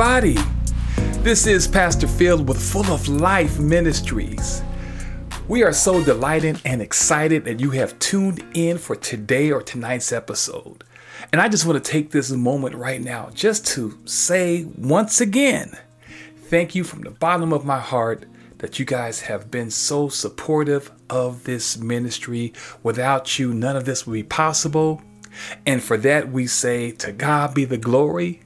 everybody. 0.00 0.40
This 1.24 1.48
is 1.48 1.66
Pastor 1.66 2.06
Phil 2.06 2.44
with 2.44 2.62
Full 2.62 2.86
of 2.86 3.08
Life 3.08 3.58
Ministries. 3.58 4.62
We 5.48 5.64
are 5.64 5.72
so 5.72 6.04
delighted 6.04 6.60
and 6.64 6.80
excited 6.80 7.44
that 7.46 7.58
you 7.58 7.72
have 7.72 7.98
tuned 7.98 8.44
in 8.54 8.78
for 8.78 8.94
today 8.94 9.50
or 9.50 9.60
tonight's 9.60 10.12
episode. 10.12 10.84
And 11.32 11.40
I 11.40 11.48
just 11.48 11.66
want 11.66 11.82
to 11.82 11.90
take 11.90 12.12
this 12.12 12.30
moment 12.30 12.76
right 12.76 13.02
now 13.02 13.30
just 13.34 13.66
to 13.68 13.98
say 14.04 14.68
once 14.78 15.20
again, 15.20 15.76
thank 16.44 16.76
you 16.76 16.84
from 16.84 17.00
the 17.00 17.10
bottom 17.10 17.52
of 17.52 17.64
my 17.64 17.80
heart 17.80 18.24
that 18.58 18.78
you 18.78 18.84
guys 18.84 19.22
have 19.22 19.50
been 19.50 19.72
so 19.72 20.08
supportive 20.08 20.92
of 21.10 21.42
this 21.42 21.76
ministry. 21.76 22.52
Without 22.84 23.36
you, 23.40 23.52
none 23.52 23.74
of 23.74 23.84
this 23.84 24.06
would 24.06 24.14
be 24.14 24.22
possible. 24.22 25.02
And 25.66 25.82
for 25.82 25.96
that, 25.96 26.30
we 26.30 26.46
say, 26.46 26.92
To 26.92 27.10
God 27.10 27.52
be 27.52 27.64
the 27.64 27.78
glory 27.78 28.42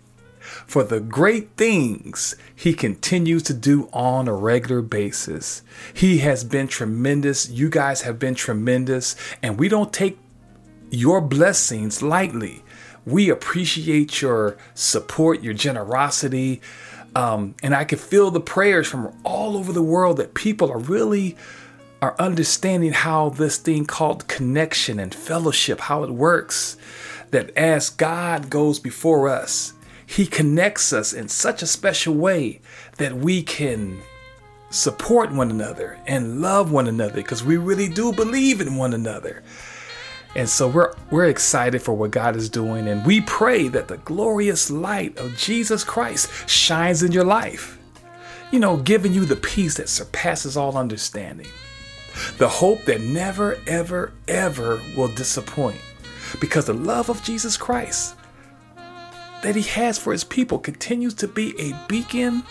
for 0.67 0.85
the 0.85 1.01
great 1.01 1.57
things 1.57 2.37
he 2.55 2.75
continues 2.75 3.43
to 3.45 3.55
do 3.55 3.89
on 3.93 4.29
a 4.29 4.35
regular 4.35 4.83
basis. 4.83 5.63
He 5.93 6.19
has 6.19 6.45
been 6.45 6.69
tremendous. 6.69 7.49
You 7.51 7.69
guys 7.69 8.03
have 8.03 8.19
been 8.19 8.35
tremendous. 8.35 9.17
And 9.43 9.59
we 9.59 9.69
don't 9.69 9.93
take 9.93 10.19
your 10.91 11.21
blessings 11.21 12.03
lightly. 12.03 12.63
We 13.05 13.31
appreciate 13.31 14.23
your 14.23 14.57
support, 14.75 15.43
your 15.43 15.55
generosity. 15.55 16.61
Um, 17.15 17.55
and 17.63 17.75
I 17.75 17.85
can 17.85 17.99
feel 17.99 18.31
the 18.31 18.41
prayers 18.41 18.87
from 18.87 19.15
all 19.25 19.57
over 19.57 19.73
the 19.73 19.83
world 19.83 20.19
that 20.19 20.35
people 20.35 20.71
are 20.71 20.79
really 20.79 21.37
are 22.01 22.17
understanding 22.19 22.93
how 22.93 23.29
this 23.29 23.57
thing 23.59 23.87
called 23.87 24.27
connection 24.27 24.99
and 24.99 25.15
fellowship, 25.15 25.81
how 25.81 26.03
it 26.03 26.11
works. 26.11 26.77
That 27.31 27.57
as 27.57 27.91
God 27.91 28.51
goes 28.51 28.79
before 28.79 29.29
us, 29.29 29.73
He 30.07 30.27
connects 30.27 30.93
us 30.93 31.13
in 31.13 31.29
such 31.29 31.63
a 31.63 31.67
special 31.67 32.15
way 32.15 32.61
that 32.99 33.17
we 33.17 33.43
can 33.43 34.03
support 34.71 35.31
one 35.31 35.51
another 35.51 35.99
and 36.07 36.41
love 36.41 36.73
one 36.73 36.89
another 36.89 37.15
because 37.15 37.45
we 37.45 37.57
really 37.57 37.89
do 37.89 38.13
believe 38.13 38.61
in 38.61 38.77
one 38.77 38.95
another. 38.95 39.43
And 40.35 40.49
so 40.49 40.67
we're 40.67 40.95
we're 41.11 41.27
excited 41.27 41.83
for 41.83 41.93
what 41.93 42.11
God 42.11 42.37
is 42.37 42.49
doing 42.49 42.89
and 42.89 43.05
we 43.05 43.21
pray 43.21 43.69
that 43.69 43.89
the 43.89 43.99
glorious 43.99 44.71
light 44.71 45.19
of 45.19 45.37
Jesus 45.37 45.85
Christ 45.85 46.49
shines 46.49 47.03
in 47.03 47.13
your 47.13 47.25
life. 47.25 47.79
You 48.51 48.61
know, 48.61 48.79
giving 48.79 49.13
you 49.13 49.25
the 49.25 49.37
peace 49.37 49.77
that 49.77 49.89
surpasses 49.89 50.57
all 50.57 50.77
understanding. 50.77 51.49
The 52.39 52.49
hope 52.49 52.85
that 52.85 53.01
never 53.01 53.59
ever 53.67 54.13
ever 54.27 54.83
will 54.97 55.09
disappoint 55.09 55.81
because 56.41 56.65
the 56.65 56.75
love 56.75 57.11
of 57.11 57.23
Jesus 57.23 57.59
Christ 57.59 58.17
that 59.43 59.57
he 59.57 59.63
has 59.63 59.99
for 59.99 60.13
his 60.13 60.25
people 60.25 60.59
continues 60.59 61.15
to 61.15 61.29
be 61.29 61.55
a 61.61 61.77
beacon 61.89 62.43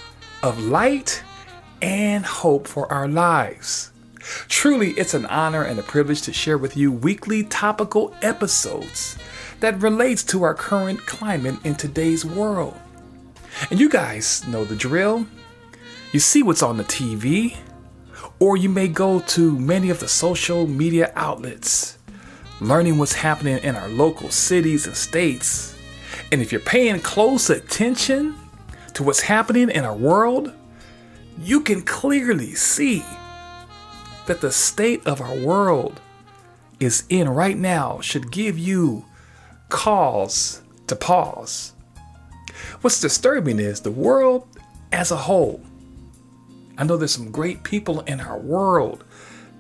of 0.44 0.60
light 0.64 1.24
and 1.82 2.26
hope 2.26 2.68
for 2.68 2.92
our 2.92 3.08
lives. 3.08 3.92
Truly, 4.48 4.92
it's 4.92 5.14
an 5.14 5.26
honor 5.26 5.64
and 5.64 5.80
a 5.80 5.84
privilege 5.84 6.22
to 6.24 6.34
share 6.34 6.58
with 6.58 6.78
you 6.78 6.92
weekly 6.92 7.44
topical 7.44 8.14
episodes 8.22 9.18
that 9.62 9.82
relates 9.82 10.24
to 10.26 10.44
our 10.44 10.54
current 10.54 11.06
climate 11.06 11.56
in 11.64 11.76
today's 11.76 12.24
world. 12.24 12.78
And 13.70 13.80
you 13.80 13.90
guys 13.90 14.48
know 14.48 14.64
the 14.64 14.76
drill. 14.76 15.26
You 16.12 16.20
see 16.20 16.44
what's 16.44 16.64
on 16.64 16.78
the 16.78 16.84
TV, 16.84 17.58
or 18.40 18.58
you 18.58 18.70
may 18.70 18.88
go 18.88 19.20
to 19.20 19.58
many 19.58 19.90
of 19.90 20.00
the 20.00 20.08
social 20.08 20.68
media 20.68 21.12
outlets, 21.16 21.98
learning 22.60 22.98
what's 22.98 23.14
happening 23.14 23.58
in 23.60 23.76
our 23.76 23.88
local 23.88 24.30
cities 24.30 24.88
and 24.88 24.96
states. 24.96 25.78
And 26.32 26.42
if 26.42 26.52
you're 26.52 26.62
paying 26.62 27.00
close 27.00 27.50
attention 27.50 28.36
to 28.94 29.04
what's 29.04 29.22
happening 29.22 29.70
in 29.70 29.84
our 29.84 29.96
world, 29.96 30.54
you 31.40 31.62
can 31.62 31.82
clearly 31.82 32.54
see 32.54 33.04
that 34.28 34.42
the 34.42 34.52
state 34.52 35.06
of 35.08 35.22
our 35.22 35.36
world 35.38 36.00
is 36.80 37.04
in 37.10 37.30
right 37.30 37.58
now 37.58 38.00
should 38.02 38.32
give 38.32 38.58
you 38.58 39.06
cause 39.70 40.62
to 40.88 40.96
pause. 40.96 41.74
What's 42.82 43.00
disturbing 43.00 43.60
is 43.60 43.82
the 43.82 43.92
world 43.92 44.48
as 44.92 45.12
a 45.12 45.16
whole. 45.16 45.62
I 46.78 46.84
know 46.84 46.98
there's 46.98 47.14
some 47.14 47.32
great 47.32 47.64
people 47.64 48.02
in 48.02 48.20
our 48.20 48.40
world 48.40 49.04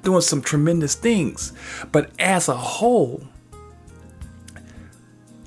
doing 0.03 0.21
some 0.21 0.41
tremendous 0.41 0.95
things, 0.95 1.53
but 1.91 2.11
as 2.19 2.47
a 2.47 2.57
whole, 2.57 3.23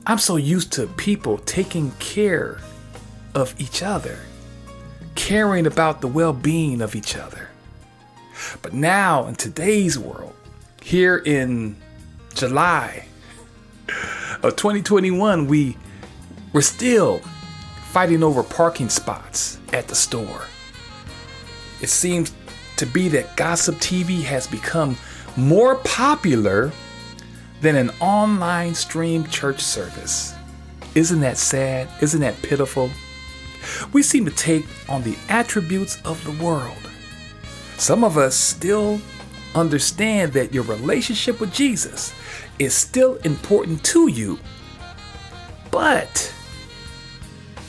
I'm 0.07 0.19
so 0.19 0.37
used 0.37 0.73
to 0.73 0.87
people 0.87 1.39
taking 1.39 1.91
care 1.93 2.59
of 3.35 3.55
each 3.59 3.83
other, 3.83 4.19
caring 5.15 5.67
about 5.67 6.03
the 6.03 6.09
well 6.09 6.35
being 6.35 6.83
of 6.83 6.95
each 6.95 7.17
other. 7.17 7.49
But 8.61 8.75
now, 8.75 9.27
in 9.27 9.35
today's 9.35 9.99
world, 9.99 10.35
here 10.83 11.17
in 11.17 11.77
July 12.35 13.07
of 14.43 14.57
2021, 14.57 15.47
we, 15.47 15.77
we're 16.53 16.61
still 16.61 17.21
fighting 17.89 18.23
over 18.23 18.43
parking 18.43 18.91
spots 18.91 19.59
at 19.73 19.89
the 19.89 19.95
store. 19.95 20.43
It 21.81 21.89
seems 21.89 22.35
to 22.77 22.85
be 22.85 23.09
that 23.09 23.37
gossip 23.37 23.77
TV 23.77 24.23
has 24.25 24.47
become 24.47 24.99
more 25.37 25.77
popular 25.77 26.73
than 27.65 27.75
an 27.75 27.91
online 28.01 28.75
stream 28.75 29.27
church 29.27 29.61
service. 29.61 30.35
Isn't 30.95 31.21
that 31.21 31.37
sad? 31.37 31.89
Isn't 32.01 32.21
that 32.21 32.41
pitiful? 32.43 32.91
We 33.93 34.03
seem 34.03 34.25
to 34.27 34.31
take 34.31 34.67
on 34.89 35.03
the 35.03 35.17
attributes 35.29 36.01
of 36.05 36.23
the 36.25 36.45
world 36.45 36.79
some 37.77 38.05
of 38.05 38.17
us 38.17 38.37
still 38.37 39.01
understand 39.55 40.33
that 40.33 40.55
your 40.55 40.65
relationship 40.65 41.41
with 41.41 41.53
Jesus 41.53 42.15
is 42.59 42.75
still 42.75 43.17
important 43.17 43.83
to 43.85 44.09
you, 44.09 44.39
but 45.71 46.33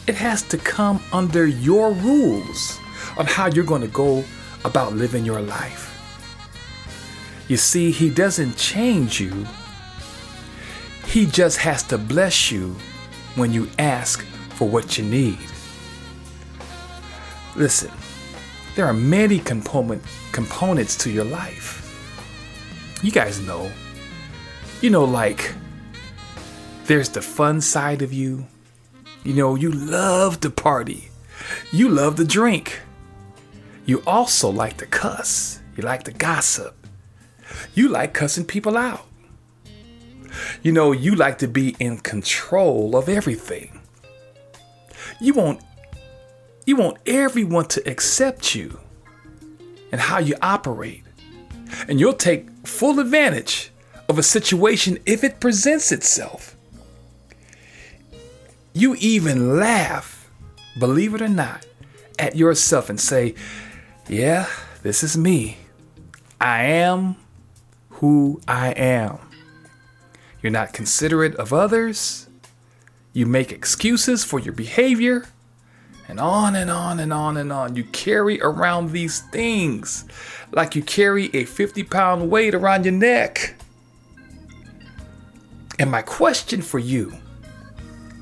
it 0.08 0.16
has 0.16 0.44
to 0.44 0.58
come 0.58 1.02
under 1.12 1.48
your 1.48 1.92
rules 1.92 2.80
on 3.18 3.26
how 3.26 3.48
you're 3.48 3.66
going 3.66 3.82
to 3.82 3.88
go 3.88 4.24
about 4.64 4.94
living 4.94 5.26
your 5.26 5.42
life. 5.42 5.92
You 7.48 7.58
see, 7.58 7.92
He 7.92 8.10
doesn't 8.10 8.58
change 8.58 9.20
you, 9.20 9.46
He 11.16 11.26
just 11.26 11.60
has 11.60 11.82
to 11.84 11.98
bless 11.98 12.52
you 12.52 12.76
when 13.36 13.54
you 13.54 13.70
ask 13.80 14.26
for 14.50 14.68
what 14.68 14.98
you 14.98 15.06
need. 15.06 15.38
Listen, 17.56 17.90
there 18.76 18.86
are 18.86 18.92
many 18.92 19.40
component, 19.40 20.04
components 20.34 20.98
to 20.98 21.10
your 21.10 21.24
life. 21.24 21.72
You 23.02 23.14
guys 23.14 23.40
know. 23.40 23.72
You 24.82 24.90
know, 24.90 25.06
like, 25.06 25.54
there's 26.84 27.08
the 27.08 27.22
fun 27.22 27.62
side 27.62 28.02
of 28.02 28.12
you. 28.12 28.46
You 29.24 29.36
know, 29.36 29.56
you 29.56 29.72
love 29.72 30.42
to 30.42 30.50
party, 30.50 31.12
you 31.72 31.88
love 31.88 32.18
to 32.18 32.26
drink. 32.26 32.82
You 33.86 34.04
also 34.06 34.50
like 34.50 34.76
to 34.80 34.86
cuss, 34.86 35.62
you 35.78 35.84
like 35.84 36.04
to 36.04 36.12
gossip, 36.12 36.76
you 37.74 37.88
like 37.88 38.14
cussing 38.14 38.44
people 38.44 38.76
out. 38.76 39.06
You 40.62 40.72
know, 40.72 40.92
you 40.92 41.16
like 41.16 41.38
to 41.40 41.48
be 41.48 41.76
in 41.80 41.98
control 42.00 42.96
of 42.96 43.10
everything. 43.10 43.80
You 45.20 45.34
want 45.34 45.62
you 46.66 46.76
want 46.76 46.98
everyone 47.06 47.66
to 47.66 47.88
accept 47.90 48.56
you 48.56 48.80
and 49.92 50.02
how 50.02 50.18
you 50.18 50.36
operate. 50.42 51.04
And 51.88 52.00
you'll 52.00 52.14
take 52.14 52.50
full 52.66 53.00
advantage 53.00 53.72
of 54.10 54.18
a 54.18 54.24
situation 54.24 54.98
if 55.06 55.24
it 55.24 55.40
presents 55.40 55.92
itself. 55.92 56.56
You 58.74 58.96
even 58.96 59.58
laugh, 59.58 60.30
believe 60.80 61.14
it 61.14 61.22
or 61.22 61.28
not, 61.28 61.66
at 62.20 62.36
yourself 62.36 62.90
and 62.90 63.00
say, 63.00 63.36
Yeah, 64.08 64.48
this 64.84 65.04
is 65.04 65.18
me. 65.18 65.58
I 66.42 66.64
am 66.64 67.16
who 67.90 68.42
I 68.48 68.72
am. 68.72 69.20
You're 70.46 70.52
not 70.52 70.74
considerate 70.74 71.34
of 71.38 71.54
others. 71.54 72.30
You 73.14 73.26
make 73.26 73.52
excuses 73.52 74.24
for 74.24 74.40
your 74.40 74.54
behavior 74.54 75.26
and 76.08 76.20
on 76.20 76.56
and 76.56 76.70
on 76.70 77.00
and 77.00 77.12
on 77.12 77.38
and 77.38 77.52
on. 77.52 77.76
You 77.76 77.84
carry 77.86 78.40
around 78.40 78.92
these 78.92 79.22
things 79.32 80.06
like 80.52 80.76
you 80.76 80.84
carry 80.84 81.36
a 81.36 81.46
50 81.46 81.82
pound 81.86 82.30
weight 82.30 82.54
around 82.54 82.86
your 82.86 82.94
neck. 82.94 83.56
And 85.80 85.90
my 85.90 86.04
question 86.04 86.62
for 86.62 86.78
you, 86.78 87.12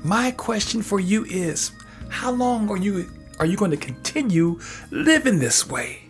my 0.02 0.30
question 0.30 0.80
for 0.80 1.00
you 1.00 1.26
is 1.26 1.72
how 2.08 2.30
long 2.30 2.70
are 2.70 2.78
you 2.78 3.12
are 3.38 3.44
you 3.44 3.58
going 3.58 3.70
to 3.70 3.76
continue 3.76 4.58
living 4.90 5.40
this 5.40 5.68
way? 5.68 6.08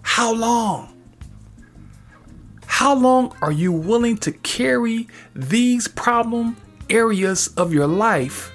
How 0.00 0.32
long? 0.32 1.01
How 2.72 2.94
long 2.94 3.36
are 3.42 3.52
you 3.52 3.70
willing 3.70 4.16
to 4.24 4.32
carry 4.32 5.06
these 5.36 5.88
problem 5.88 6.56
areas 6.88 7.48
of 7.48 7.72
your 7.72 7.86
life 7.86 8.50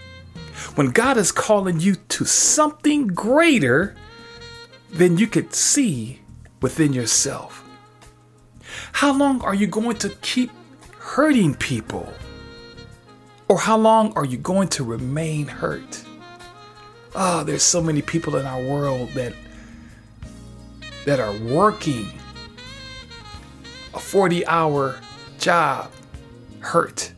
when 0.73 0.87
God 0.87 1.17
is 1.17 1.31
calling 1.31 1.79
you 1.79 1.95
to 1.95 2.25
something 2.25 3.07
greater 3.07 3.95
than 4.89 5.19
you 5.19 5.27
could 5.27 5.53
see 5.53 6.19
within 6.63 6.93
yourself? 6.93 7.63
How 8.91 9.13
long 9.13 9.39
are 9.43 9.53
you 9.53 9.67
going 9.67 9.97
to 9.97 10.09
keep 10.23 10.49
hurting 10.97 11.53
people? 11.53 12.11
Or 13.47 13.59
how 13.59 13.77
long 13.77 14.13
are 14.13 14.25
you 14.25 14.39
going 14.39 14.69
to 14.69 14.83
remain 14.83 15.45
hurt? 15.45 16.03
Oh, 17.13 17.43
there's 17.43 17.63
so 17.63 17.83
many 17.83 18.01
people 18.01 18.35
in 18.35 18.47
our 18.47 18.61
world 18.63 19.09
that 19.11 19.33
that 21.05 21.19
are 21.19 21.37
working 21.37 22.16
a 23.97 23.99
40-hour 23.99 24.99
job 25.39 25.91
hurt. 26.59 27.11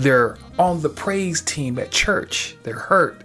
They're 0.00 0.36
on 0.58 0.82
the 0.82 0.88
praise 0.88 1.40
team 1.40 1.78
at 1.78 1.92
church. 1.92 2.56
They're 2.64 2.74
hurt. 2.74 3.22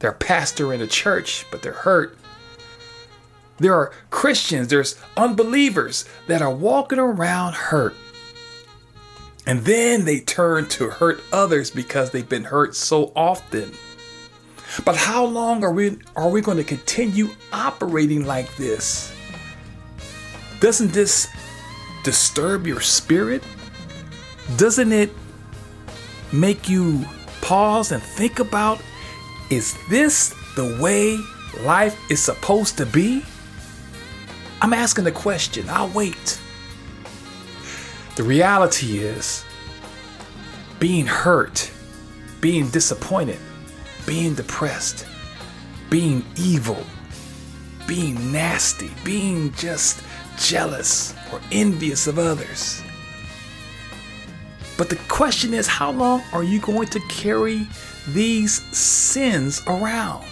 They're 0.00 0.12
pastor 0.12 0.72
in 0.72 0.80
a 0.80 0.88
church, 0.88 1.46
but 1.52 1.62
they're 1.62 1.72
hurt. 1.72 2.18
There 3.58 3.74
are 3.74 3.92
Christians, 4.10 4.66
there's 4.68 4.98
unbelievers 5.16 6.04
that 6.26 6.42
are 6.42 6.52
walking 6.52 6.98
around 6.98 7.54
hurt. 7.54 7.94
And 9.46 9.60
then 9.60 10.04
they 10.04 10.18
turn 10.18 10.66
to 10.70 10.90
hurt 10.90 11.22
others 11.32 11.70
because 11.70 12.10
they've 12.10 12.28
been 12.28 12.44
hurt 12.44 12.74
so 12.74 13.12
often. 13.14 13.70
But 14.84 14.96
how 14.96 15.24
long 15.26 15.62
are 15.62 15.72
we 15.72 15.98
are 16.16 16.28
we 16.28 16.40
going 16.40 16.56
to 16.56 16.64
continue 16.64 17.28
operating 17.52 18.26
like 18.26 18.56
this? 18.56 19.14
Doesn't 20.60 20.92
this 20.92 21.28
disturb 22.02 22.66
your 22.66 22.80
spirit? 22.80 23.42
Doesn't 24.56 24.92
it 24.92 25.10
make 26.32 26.68
you 26.68 27.04
pause 27.40 27.92
and 27.92 28.02
think 28.02 28.38
about 28.38 28.80
is 29.50 29.76
this 29.88 30.34
the 30.56 30.78
way 30.80 31.18
life 31.64 31.98
is 32.10 32.22
supposed 32.22 32.78
to 32.78 32.86
be? 32.86 33.24
I'm 34.60 34.72
asking 34.72 35.04
the 35.04 35.12
question. 35.12 35.68
I'll 35.68 35.88
wait. 35.88 36.40
The 38.16 38.22
reality 38.22 38.98
is 38.98 39.44
being 40.78 41.06
hurt, 41.06 41.70
being 42.40 42.68
disappointed, 42.68 43.38
being 44.06 44.34
depressed, 44.34 45.06
being 45.90 46.24
evil, 46.36 46.84
being 47.86 48.32
nasty, 48.32 48.90
being 49.04 49.52
just 49.52 50.02
jealous 50.38 51.14
or 51.32 51.40
envious 51.50 52.06
of 52.06 52.18
others. 52.18 52.82
But 54.76 54.88
the 54.88 54.96
question 55.08 55.54
is, 55.54 55.66
how 55.66 55.92
long 55.92 56.22
are 56.32 56.42
you 56.42 56.60
going 56.60 56.88
to 56.88 57.00
carry 57.08 57.66
these 58.08 58.62
sins 58.76 59.62
around? 59.66 60.24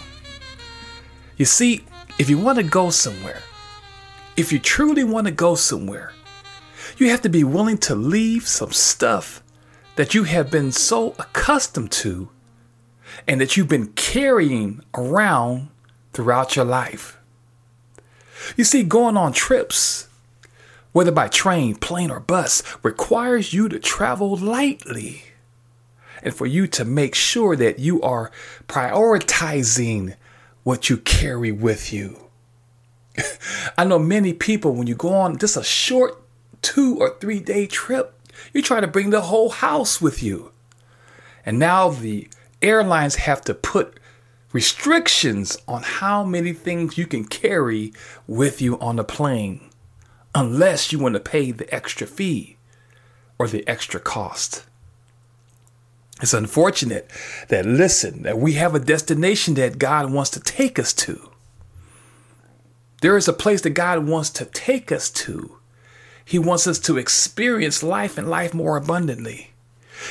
You 1.37 1.45
see, 1.45 1.85
if 2.19 2.29
you 2.29 2.37
want 2.37 2.57
to 2.57 2.63
go 2.63 2.89
somewhere, 2.89 3.41
if 4.37 4.51
you 4.51 4.59
truly 4.59 5.03
want 5.03 5.27
to 5.27 5.31
go 5.31 5.55
somewhere, 5.55 6.13
you 6.97 7.09
have 7.09 7.21
to 7.21 7.29
be 7.29 7.43
willing 7.43 7.77
to 7.79 7.95
leave 7.95 8.47
some 8.47 8.71
stuff 8.71 9.41
that 9.95 10.13
you 10.13 10.23
have 10.23 10.51
been 10.51 10.71
so 10.71 11.15
accustomed 11.19 11.91
to 11.91 12.29
and 13.27 13.39
that 13.41 13.55
you've 13.55 13.67
been 13.67 13.93
carrying 13.93 14.83
around 14.95 15.69
throughout 16.13 16.55
your 16.55 16.65
life. 16.65 17.17
You 18.57 18.63
see, 18.63 18.83
going 18.83 19.17
on 19.17 19.33
trips, 19.33 20.07
whether 20.91 21.11
by 21.11 21.27
train, 21.27 21.75
plane, 21.75 22.11
or 22.11 22.19
bus, 22.19 22.63
requires 22.83 23.53
you 23.53 23.69
to 23.69 23.79
travel 23.79 24.35
lightly 24.35 25.23
and 26.23 26.33
for 26.33 26.45
you 26.45 26.67
to 26.67 26.85
make 26.85 27.15
sure 27.15 27.55
that 27.55 27.79
you 27.79 28.01
are 28.01 28.31
prioritizing 28.67 30.15
what 30.63 30.89
you 30.89 30.97
carry 30.97 31.51
with 31.51 31.91
you. 31.91 32.29
I 33.77 33.83
know 33.85 33.99
many 33.99 34.33
people, 34.33 34.73
when 34.73 34.87
you 34.87 34.95
go 34.95 35.13
on 35.13 35.37
just 35.37 35.57
a 35.57 35.63
short 35.63 36.21
two 36.61 36.97
or 36.99 37.17
three 37.19 37.39
day 37.39 37.65
trip, 37.67 38.15
you 38.53 38.61
try 38.61 38.79
to 38.79 38.87
bring 38.87 39.09
the 39.09 39.21
whole 39.21 39.49
house 39.49 40.01
with 40.01 40.21
you. 40.21 40.51
And 41.45 41.57
now 41.57 41.89
the 41.89 42.27
airlines 42.61 43.15
have 43.15 43.41
to 43.41 43.53
put 43.53 43.99
restrictions 44.53 45.57
on 45.67 45.81
how 45.83 46.23
many 46.23 46.53
things 46.53 46.97
you 46.97 47.07
can 47.07 47.25
carry 47.25 47.93
with 48.27 48.61
you 48.61 48.79
on 48.79 48.97
the 48.97 49.03
plane, 49.03 49.69
unless 50.33 50.91
you 50.91 50.99
want 50.99 51.13
to 51.15 51.19
pay 51.19 51.51
the 51.51 51.73
extra 51.73 52.07
fee 52.07 52.57
or 53.37 53.47
the 53.47 53.67
extra 53.67 53.99
cost. 53.99 54.65
It's 56.21 56.33
unfortunate 56.33 57.09
that, 57.47 57.65
listen, 57.65 58.23
that 58.23 58.37
we 58.37 58.53
have 58.53 58.75
a 58.75 58.79
destination 58.79 59.55
that 59.55 59.79
God 59.79 60.11
wants 60.11 60.29
to 60.31 60.39
take 60.39 60.77
us 60.77 60.93
to. 60.93 61.31
There 63.01 63.17
is 63.17 63.27
a 63.27 63.33
place 63.33 63.61
that 63.61 63.71
God 63.71 64.07
wants 64.07 64.29
to 64.31 64.45
take 64.45 64.91
us 64.91 65.09
to. 65.09 65.57
He 66.23 66.37
wants 66.37 66.67
us 66.67 66.77
to 66.79 66.97
experience 66.97 67.81
life 67.81 68.17
and 68.17 68.29
life 68.29 68.53
more 68.53 68.77
abundantly. 68.77 69.51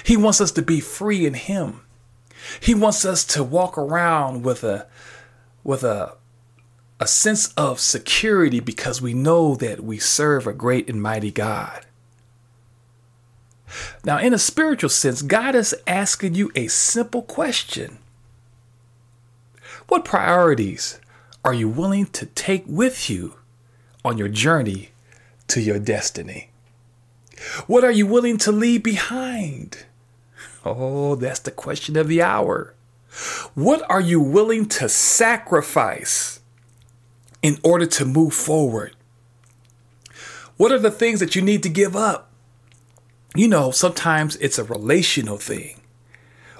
He 0.04 0.16
wants 0.16 0.40
us 0.40 0.50
to 0.52 0.62
be 0.62 0.80
free 0.80 1.24
in 1.24 1.34
Him. 1.34 1.82
He 2.58 2.74
wants 2.74 3.04
us 3.04 3.24
to 3.26 3.44
walk 3.44 3.78
around 3.78 4.42
with 4.42 4.64
a 4.64 4.86
with 5.62 5.84
a 5.84 6.16
a 7.00 7.06
sense 7.06 7.52
of 7.54 7.80
security 7.80 8.60
because 8.60 9.00
we 9.00 9.14
know 9.14 9.56
that 9.56 9.82
we 9.82 9.98
serve 9.98 10.46
a 10.46 10.52
great 10.52 10.88
and 10.88 11.00
mighty 11.00 11.30
God. 11.30 11.86
Now, 14.04 14.18
in 14.18 14.34
a 14.34 14.38
spiritual 14.38 14.90
sense, 14.90 15.22
God 15.22 15.54
is 15.54 15.74
asking 15.86 16.34
you 16.34 16.52
a 16.54 16.68
simple 16.68 17.22
question 17.22 17.98
What 19.88 20.04
priorities 20.04 21.00
are 21.42 21.54
you 21.54 21.68
willing 21.68 22.06
to 22.06 22.26
take 22.26 22.64
with 22.66 23.08
you 23.08 23.36
on 24.04 24.18
your 24.18 24.28
journey 24.28 24.90
to 25.48 25.60
your 25.62 25.78
destiny? 25.78 26.50
What 27.66 27.82
are 27.82 27.90
you 27.90 28.06
willing 28.06 28.36
to 28.38 28.52
leave 28.52 28.82
behind? 28.82 29.86
Oh, 30.66 31.14
that's 31.14 31.40
the 31.40 31.50
question 31.50 31.96
of 31.96 32.08
the 32.08 32.20
hour. 32.20 32.74
What 33.54 33.82
are 33.90 34.00
you 34.00 34.20
willing 34.20 34.66
to 34.68 34.88
sacrifice 34.90 36.39
in 37.42 37.58
order 37.62 37.86
to 37.86 38.04
move 38.04 38.34
forward? 38.34 38.94
What 40.56 40.72
are 40.72 40.78
the 40.78 40.90
things 40.90 41.20
that 41.20 41.34
you 41.34 41.42
need 41.42 41.62
to 41.62 41.68
give 41.68 41.96
up? 41.96 42.30
You 43.34 43.48
know, 43.48 43.70
sometimes 43.70 44.36
it's 44.36 44.58
a 44.58 44.64
relational 44.64 45.38
thing, 45.38 45.80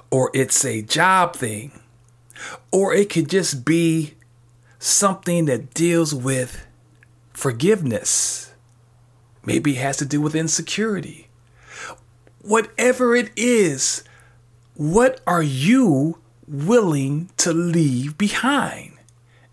or 0.09 0.31
it's 0.33 0.63
a 0.65 0.81
job 0.81 1.35
thing, 1.35 1.71
or 2.71 2.93
it 2.93 3.09
could 3.09 3.29
just 3.29 3.65
be 3.65 4.15
something 4.79 5.45
that 5.45 5.73
deals 5.73 6.15
with 6.15 6.65
forgiveness. 7.33 8.53
Maybe 9.45 9.71
it 9.71 9.81
has 9.81 9.97
to 9.97 10.05
do 10.05 10.21
with 10.21 10.35
insecurity 10.35 11.27
whatever 12.41 13.15
it 13.15 13.31
is, 13.35 14.03
what 14.75 15.21
are 15.27 15.43
you 15.43 16.19
willing 16.47 17.29
to 17.37 17.53
leave 17.53 18.17
behind 18.17 18.97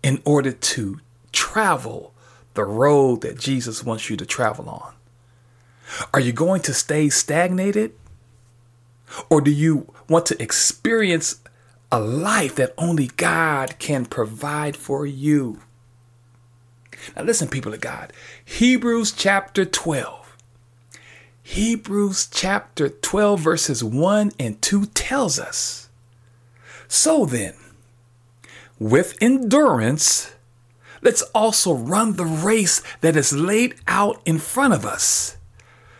in 0.03 0.21
order 0.25 0.51
to 0.51 0.99
travel 1.31 2.13
the 2.53 2.63
road 2.63 3.21
that 3.21 3.39
Jesus 3.39 3.83
wants 3.83 4.09
you 4.09 4.17
to 4.17 4.25
travel 4.25 4.69
on? 4.69 4.93
Are 6.13 6.19
you 6.19 6.31
going 6.31 6.61
to 6.63 6.73
stay 6.73 7.09
stagnated? 7.09 7.93
Or 9.29 9.41
do 9.41 9.51
you 9.51 9.91
want 10.07 10.25
to 10.27 10.41
experience 10.41 11.41
a 11.91 11.99
life 11.99 12.55
that 12.55 12.73
only 12.77 13.07
God 13.07 13.79
can 13.79 14.05
provide 14.05 14.77
for 14.77 15.05
you? 15.05 15.61
Now, 17.15 17.23
listen, 17.23 17.47
people 17.47 17.73
of 17.73 17.81
God, 17.81 18.13
Hebrews 18.45 19.11
chapter 19.11 19.65
12 19.65 20.19
Hebrews 21.49 22.27
chapter 22.31 22.89
12, 22.89 23.39
verses 23.39 23.83
1 23.83 24.33
and 24.37 24.61
2 24.61 24.85
tells 24.85 25.39
us 25.39 25.89
So 26.87 27.25
then, 27.25 27.55
with 28.77 29.17
endurance, 29.19 30.31
let's 31.01 31.21
also 31.33 31.73
run 31.73 32.13
the 32.13 32.25
race 32.25 32.81
that 33.01 33.15
is 33.15 33.33
laid 33.33 33.75
out 33.87 34.21
in 34.25 34.39
front 34.39 34.73
of 34.73 34.85
us. 34.85 35.37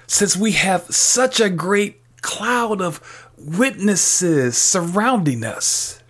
Since 0.08 0.36
we 0.36 0.54
have 0.54 0.84
such 0.94 1.40
a 1.40 1.50
great 1.50 2.02
cloud 2.22 2.82
of 2.82 3.30
witnesses 3.38 4.58
surrounding 4.58 5.44
us, 5.44 6.02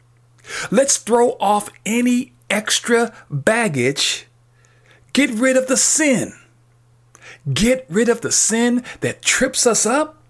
let's 0.72 0.98
throw 0.98 1.32
off 1.40 1.70
any 1.86 2.34
extra 2.50 3.14
baggage, 3.30 4.26
get 5.14 5.30
rid 5.32 5.58
of 5.58 5.68
the 5.68 5.78
sin. 5.78 6.34
Get 7.52 7.86
rid 7.90 8.10
of 8.10 8.22
the 8.22 8.32
sin 8.32 8.84
that 9.00 9.22
trips 9.22 9.66
us 9.66 9.86
up, 9.86 10.22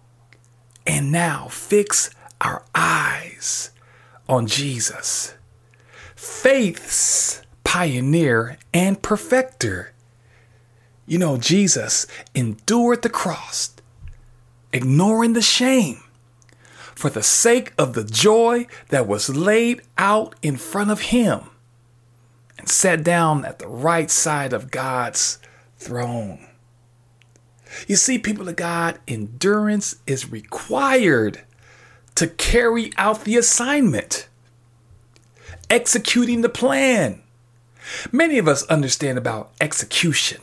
and 0.86 1.12
now 1.12 1.48
fix 1.50 2.12
our 2.40 2.64
eyes 2.74 3.72
on 4.28 4.48
Jesus, 4.48 5.34
faith's 6.16 7.42
pioneer 7.70 8.58
and 8.74 9.00
perfecter. 9.00 9.94
You 11.06 11.20
know, 11.20 11.38
Jesus 11.38 12.08
endured 12.34 13.04
the 13.04 13.12
cross, 13.12 13.76
ignoring 14.74 15.34
the 15.34 15.44
shame, 15.44 16.02
for 16.96 17.12
the 17.12 17.22
sake 17.22 17.74
of 17.78 17.94
the 17.94 18.04
joy 18.04 18.66
that 18.88 19.06
was 19.06 19.30
laid 19.30 19.84
out 20.00 20.34
in 20.42 20.58
front 20.58 20.90
of 20.90 21.14
him 21.14 21.42
and 22.58 22.68
sat 22.68 23.04
down 23.04 23.46
at 23.46 23.60
the 23.60 23.68
right 23.68 24.10
side 24.10 24.52
of 24.52 24.72
God's 24.72 25.38
throne. 25.78 26.48
You 27.88 27.98
see, 27.98 28.18
people 28.18 28.50
of 28.50 28.56
God, 28.56 28.98
endurance 29.08 29.98
is 30.08 30.32
required 30.32 31.42
to 32.16 32.26
carry 32.26 32.92
out 32.98 33.26
the 33.26 33.38
assignment, 33.38 34.28
executing 35.70 36.42
the 36.42 36.50
plan. 36.50 37.22
Many 38.12 38.38
of 38.38 38.48
us 38.48 38.64
understand 38.64 39.18
about 39.18 39.52
execution, 39.60 40.42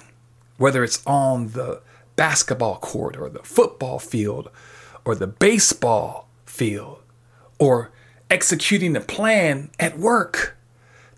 whether 0.57 0.85
it's 0.85 1.05
on 1.07 1.49
the 1.49 1.81
basketball 2.17 2.79
court 2.79 3.17
or 3.17 3.29
the 3.29 3.43
football 3.43 3.99
field 3.99 4.51
or 5.05 5.15
the 5.15 5.27
baseball 5.27 6.29
field 6.45 7.03
or 7.59 7.91
executing 8.31 8.97
a 8.97 9.01
plan 9.01 9.71
at 9.79 9.99
work. 9.99 10.57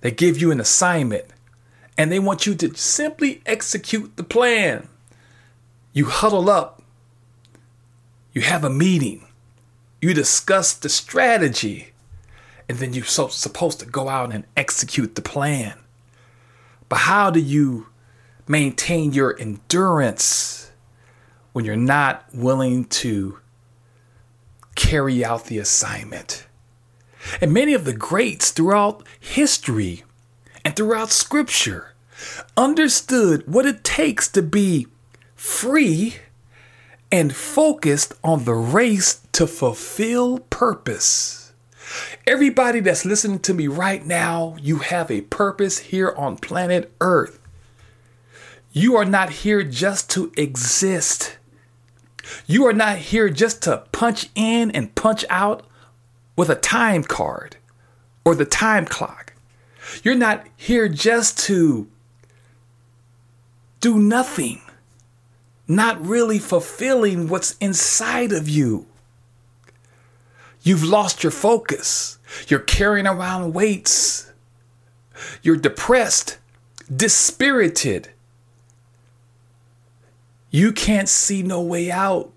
They 0.01 0.11
give 0.11 0.41
you 0.41 0.51
an 0.51 0.61
assignment 0.61 1.27
and 1.97 2.13
they 2.13 2.19
want 2.19 2.47
you 2.47 2.55
to 2.55 2.75
simply 2.77 3.43
execute 3.47 4.17
the 4.17 4.25
plan. 4.25 4.89
You 5.93 6.07
huddle 6.07 6.49
up, 6.49 6.83
you 8.33 8.43
have 8.43 8.63
a 8.63 8.71
meeting, 8.71 9.27
you 10.01 10.15
discuss 10.15 10.75
the 10.75 10.89
strategy, 10.89 11.93
and 12.69 12.79
then 12.79 12.93
you're 12.93 13.05
so, 13.05 13.29
supposed 13.29 13.81
to 13.81 13.87
go 13.87 14.09
out 14.09 14.33
and 14.33 14.45
execute 14.57 15.17
the 15.17 15.23
plan. 15.23 15.75
But 16.89 17.01
how 17.01 17.31
do 17.31 17.41
you 17.41 17.89
maintain 18.47 19.13
your 19.13 19.39
endurance 19.39 20.71
when 21.53 21.65
you're 21.65 21.77
not 21.77 22.25
willing 22.33 22.85
to 22.87 23.39
carry 24.75 25.25
out 25.25 25.47
the 25.47 25.59
assignment? 25.59 26.47
And 27.41 27.53
many 27.53 27.75
of 27.75 27.85
the 27.85 27.93
greats 27.93 28.51
throughout 28.51 29.07
history 29.21 30.05
and 30.65 30.75
throughout 30.75 31.11
scripture 31.11 31.95
understood 32.57 33.47
what 33.47 33.67
it 33.67 33.85
takes 33.85 34.29
to 34.29 34.43
be 34.43 34.87
free 35.35 36.17
and 37.11 37.35
focused 37.35 38.15
on 38.23 38.45
the 38.45 38.55
race 38.55 39.21
to 39.33 39.47
fulfill 39.47 40.41
purpose. 40.51 41.38
Everybody 42.27 42.81
that's 42.81 43.05
listening 43.05 43.39
to 43.41 43.55
me 43.55 43.67
right 43.67 44.05
now, 44.05 44.57
you 44.61 44.79
have 44.79 45.11
a 45.11 45.23
purpose 45.23 45.79
here 45.79 46.15
on 46.17 46.37
planet 46.37 46.93
Earth. 47.01 47.39
You 48.73 48.97
are 48.97 49.05
not 49.05 49.31
here 49.31 49.63
just 49.63 50.11
to 50.11 50.33
exist. 50.37 51.39
You 52.47 52.67
are 52.67 52.73
not 52.73 52.99
here 52.99 53.31
just 53.31 53.63
to 53.63 53.85
punch 53.93 54.29
in 54.35 54.71
and 54.73 54.95
punch 54.95 55.25
out 55.31 55.65
with 56.37 56.51
a 56.51 56.55
time 56.55 57.03
card 57.03 57.57
or 58.25 58.35
the 58.35 58.45
time 58.45 58.85
clock. 58.85 59.35
You're 60.03 60.15
not 60.15 60.47
here 60.57 60.89
just 60.89 61.39
to 61.47 61.89
do 63.81 63.99
nothing, 63.99 64.61
not 65.67 66.05
really 66.05 66.39
fulfilling 66.39 67.29
what's 67.29 67.57
inside 67.59 68.33
of 68.33 68.49
you. 68.49 68.87
You've 70.69 70.85
lost 70.85 71.25
your 71.25 71.31
focus. 71.31 72.19
You're 72.47 72.61
carrying 72.61 73.07
around 73.07 73.55
weights. 73.55 74.31
You're 75.41 75.57
depressed, 75.57 76.37
dispirited. 76.95 78.11
You 80.51 80.73
can't 80.73 81.09
see 81.09 81.43
no 81.43 81.63
way 81.63 81.91
out. 81.91 82.31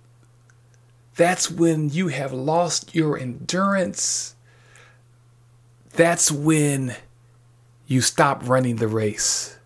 That's 1.17 1.51
when 1.51 1.89
you 1.89 2.07
have 2.07 2.31
lost 2.31 2.95
your 2.95 3.17
endurance. 3.19 4.35
That's 5.89 6.31
when 6.31 6.95
you 7.85 7.99
stop 7.99 8.47
running 8.47 8.77
the 8.77 8.87
race. 8.87 9.59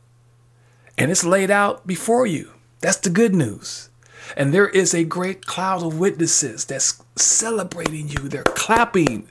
And 0.97 1.11
it's 1.11 1.23
laid 1.23 1.51
out 1.51 1.85
before 1.85 2.25
you. 2.25 2.53
That's 2.79 2.97
the 2.97 3.11
good 3.11 3.35
news. 3.35 3.91
And 4.35 4.53
there 4.53 4.69
is 4.69 4.93
a 4.93 5.03
great 5.03 5.45
cloud 5.45 5.83
of 5.83 5.99
witnesses 5.99 6.65
that's 6.65 7.01
celebrating 7.15 8.09
you. 8.09 8.27
They're 8.27 8.43
clapping 8.43 9.27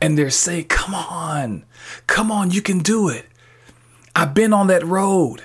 and 0.00 0.16
they're 0.16 0.30
saying, 0.30 0.66
Come 0.66 0.94
on, 0.94 1.64
come 2.06 2.30
on, 2.30 2.50
you 2.50 2.62
can 2.62 2.78
do 2.78 3.08
it. 3.08 3.26
I've 4.16 4.34
been 4.34 4.52
on 4.52 4.68
that 4.68 4.84
road, 4.84 5.42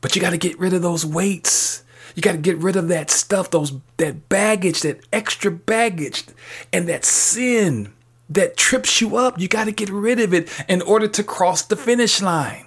but 0.00 0.14
you 0.14 0.22
got 0.22 0.30
to 0.30 0.38
get 0.38 0.58
rid 0.58 0.72
of 0.72 0.82
those 0.82 1.04
weights. 1.04 1.82
You 2.14 2.22
got 2.22 2.32
to 2.32 2.38
get 2.38 2.58
rid 2.58 2.76
of 2.76 2.88
that 2.88 3.10
stuff, 3.10 3.50
those 3.50 3.72
that 3.96 4.28
baggage, 4.28 4.82
that 4.82 5.06
extra 5.12 5.50
baggage, 5.50 6.24
and 6.72 6.88
that 6.88 7.04
sin 7.04 7.92
that 8.28 8.56
trips 8.56 9.00
you 9.00 9.16
up. 9.16 9.38
You 9.38 9.48
got 9.48 9.64
to 9.64 9.72
get 9.72 9.90
rid 9.90 10.20
of 10.20 10.34
it 10.34 10.48
in 10.68 10.82
order 10.82 11.08
to 11.08 11.22
cross 11.22 11.62
the 11.62 11.76
finish 11.76 12.20
line 12.20 12.66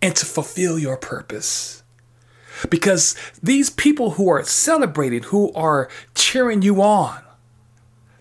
and 0.00 0.14
to 0.16 0.26
fulfill 0.26 0.78
your 0.78 0.96
purpose. 0.96 1.82
Because 2.70 3.14
these 3.42 3.70
people 3.70 4.12
who 4.12 4.28
are 4.28 4.44
celebrating, 4.44 5.24
who 5.24 5.52
are 5.52 5.88
cheering 6.14 6.62
you 6.62 6.82
on, 6.82 7.22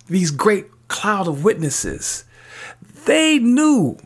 these 0.07 0.31
great 0.31 0.67
cloud 0.87 1.27
of 1.27 1.43
witnesses, 1.43 2.23
they 3.05 3.39
knew 3.39 3.97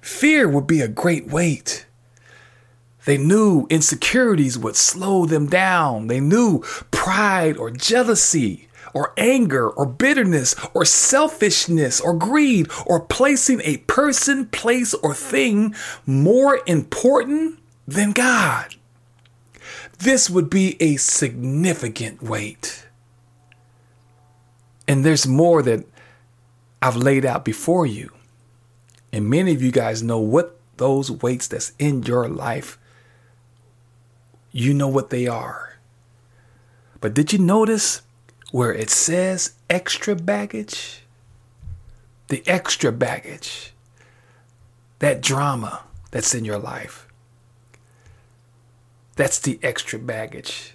fear 0.00 0.48
would 0.48 0.66
be 0.66 0.80
a 0.80 0.88
great 0.88 1.28
weight. 1.28 1.86
They 3.04 3.16
knew 3.16 3.66
insecurities 3.70 4.58
would 4.58 4.76
slow 4.76 5.26
them 5.26 5.46
down. 5.46 6.06
They 6.08 6.20
knew 6.20 6.62
pride 6.90 7.56
or 7.56 7.70
jealousy 7.70 8.68
or 8.92 9.12
anger 9.16 9.68
or 9.68 9.86
bitterness 9.86 10.54
or 10.74 10.84
selfishness 10.84 12.00
or 12.00 12.14
greed 12.14 12.68
or 12.86 13.00
placing 13.00 13.60
a 13.62 13.78
person, 13.78 14.46
place, 14.46 14.94
or 14.94 15.14
thing 15.14 15.74
more 16.06 16.60
important 16.66 17.58
than 17.86 18.12
God. 18.12 18.76
This 20.00 20.30
would 20.30 20.48
be 20.48 20.80
a 20.80 20.96
significant 20.96 22.22
weight. 22.22 22.86
And 24.88 25.04
there's 25.04 25.26
more 25.26 25.62
that 25.62 25.84
I've 26.80 26.96
laid 26.96 27.26
out 27.26 27.44
before 27.44 27.84
you. 27.84 28.10
And 29.12 29.28
many 29.28 29.52
of 29.52 29.60
you 29.60 29.70
guys 29.70 30.02
know 30.02 30.18
what 30.18 30.58
those 30.78 31.10
weights 31.10 31.48
that's 31.48 31.74
in 31.78 32.02
your 32.04 32.28
life, 32.28 32.78
you 34.52 34.72
know 34.72 34.88
what 34.88 35.10
they 35.10 35.26
are. 35.26 35.78
But 37.02 37.12
did 37.12 37.34
you 37.34 37.38
notice 37.38 38.00
where 38.52 38.72
it 38.72 38.88
says 38.88 39.52
extra 39.68 40.16
baggage? 40.16 41.02
The 42.28 42.42
extra 42.46 42.90
baggage, 42.90 43.74
that 45.00 45.20
drama 45.20 45.82
that's 46.10 46.34
in 46.34 46.46
your 46.46 46.58
life. 46.58 47.06
That's 49.20 49.38
the 49.38 49.60
extra 49.62 49.98
baggage. 49.98 50.72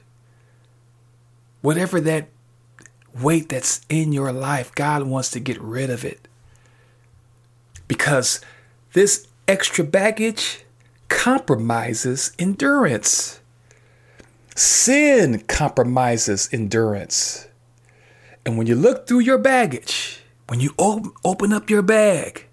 Whatever 1.62 2.00
that 2.02 2.28
weight 3.20 3.50
that's 3.50 3.82
in 3.90 4.14
your 4.14 4.32
life, 4.32 4.72
God 4.76 5.02
wants 5.02 5.32
to 5.32 5.40
get 5.40 5.60
rid 5.60 5.90
of 5.90 6.06
it. 6.06 6.28
Because 7.88 8.42
this 8.94 9.26
extra 9.48 9.84
baggage 9.84 10.64
compromises 11.08 12.34
endurance. 12.38 13.40
Sin 14.56 15.40
compromises 15.48 16.48
endurance. 16.52 17.48
And 18.46 18.60
when 18.60 18.68
you 18.68 18.76
look 18.76 19.08
through 19.08 19.22
your 19.22 19.40
baggage, 19.40 20.20
when 20.46 20.60
you 20.60 20.76
op- 20.78 21.16
open 21.26 21.52
up 21.52 21.72
your 21.72 21.82
bag, 21.82 22.46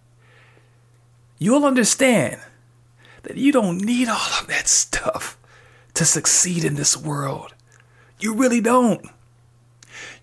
you'll 1.38 1.66
understand 1.66 2.40
that 3.24 3.36
you 3.36 3.52
don't 3.52 3.76
need 3.76 4.08
all 4.08 4.40
of 4.40 4.46
that 4.46 4.68
stuff 4.68 5.36
to 5.94 6.04
succeed 6.04 6.64
in 6.64 6.74
this 6.74 6.96
world. 6.96 7.54
You 8.18 8.34
really 8.34 8.60
don't. 8.60 9.06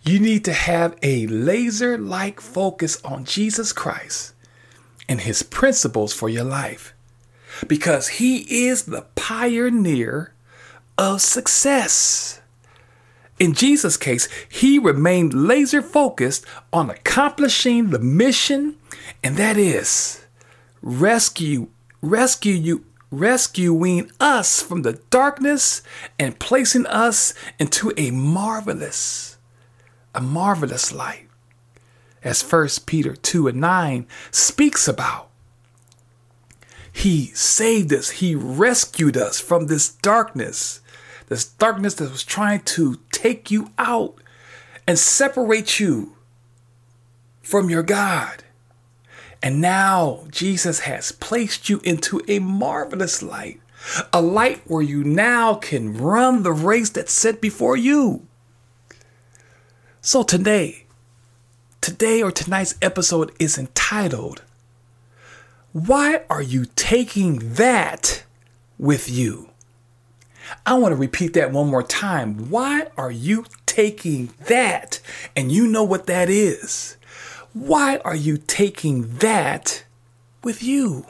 You 0.01 0.19
need 0.19 0.45
to 0.45 0.53
have 0.53 0.97
a 1.03 1.27
laser 1.27 1.97
like 1.97 2.39
focus 2.39 3.03
on 3.03 3.25
Jesus 3.25 3.73
Christ 3.73 4.33
and 5.07 5.21
his 5.21 5.43
principles 5.43 6.13
for 6.13 6.29
your 6.29 6.43
life 6.43 6.93
because 7.67 8.07
he 8.07 8.67
is 8.67 8.83
the 8.83 9.05
pioneer 9.15 10.33
of 10.97 11.21
success. 11.21 12.41
In 13.39 13.53
Jesus' 13.53 13.97
case, 13.97 14.27
he 14.49 14.79
remained 14.79 15.33
laser 15.33 15.81
focused 15.81 16.45
on 16.73 16.89
accomplishing 16.89 17.89
the 17.89 17.99
mission, 17.99 18.75
and 19.23 19.37
that 19.37 19.57
is 19.57 20.25
rescue 20.81 21.67
rescue 22.01 22.53
you 22.53 22.85
rescuing 23.11 24.11
us 24.19 24.61
from 24.61 24.83
the 24.83 24.99
darkness 25.09 25.81
and 26.17 26.39
placing 26.39 26.85
us 26.87 27.33
into 27.57 27.91
a 27.97 28.11
marvelous, 28.11 29.37
a 30.13 30.21
marvelous 30.21 30.91
light. 30.91 31.27
As 32.23 32.41
1 32.41 32.67
Peter 32.85 33.15
2 33.15 33.47
and 33.47 33.61
9 33.61 34.07
speaks 34.31 34.87
about. 34.87 35.29
He 36.91 37.27
saved 37.27 37.93
us, 37.93 38.09
He 38.09 38.35
rescued 38.35 39.15
us 39.15 39.39
from 39.39 39.67
this 39.67 39.89
darkness, 39.89 40.81
this 41.27 41.45
darkness 41.45 41.93
that 41.95 42.11
was 42.11 42.23
trying 42.23 42.61
to 42.61 42.99
take 43.11 43.49
you 43.49 43.71
out 43.77 44.15
and 44.85 44.99
separate 44.99 45.79
you 45.79 46.15
from 47.41 47.69
your 47.69 47.83
God. 47.83 48.43
And 49.41 49.61
now 49.61 50.25
Jesus 50.29 50.81
has 50.81 51.11
placed 51.13 51.69
you 51.69 51.79
into 51.83 52.21
a 52.27 52.39
marvelous 52.39 53.23
light, 53.23 53.61
a 54.11 54.21
light 54.21 54.61
where 54.65 54.81
you 54.81 55.03
now 55.03 55.55
can 55.55 55.97
run 55.97 56.43
the 56.43 56.51
race 56.51 56.89
that's 56.89 57.13
set 57.13 57.39
before 57.39 57.77
you. 57.77 58.27
So 60.01 60.23
today, 60.23 60.85
today 61.79 62.21
or 62.21 62.31
tonight's 62.31 62.75
episode 62.81 63.31
is 63.39 63.57
entitled, 63.57 64.43
Why 65.71 66.21
Are 66.29 66.41
You 66.41 66.65
Taking 66.75 67.53
That 67.53 68.23
with 68.77 69.09
You? 69.09 69.49
I 70.65 70.73
want 70.75 70.91
to 70.93 70.97
repeat 70.97 71.33
that 71.33 71.51
one 71.51 71.67
more 71.67 71.83
time. 71.83 72.49
Why 72.49 72.87
are 72.97 73.11
you 73.11 73.45
taking 73.65 74.33
that? 74.45 74.99
And 75.35 75.51
you 75.51 75.67
know 75.67 75.83
what 75.83 76.07
that 76.07 76.29
is. 76.29 76.97
Why 77.53 77.97
are 78.05 78.15
you 78.15 78.37
taking 78.37 79.15
that 79.17 79.83
with 80.43 80.61
you? 80.61 81.07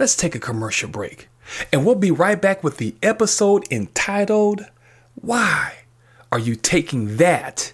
Let's 0.00 0.16
take 0.16 0.34
a 0.34 0.40
commercial 0.40 0.88
break. 0.88 1.28
And 1.72 1.86
we'll 1.86 1.94
be 1.94 2.10
right 2.10 2.40
back 2.42 2.64
with 2.64 2.78
the 2.78 2.96
episode 3.00 3.70
entitled, 3.70 4.66
Why 5.14 5.74
Are 6.32 6.40
You 6.40 6.56
Taking 6.56 7.18
That 7.18 7.72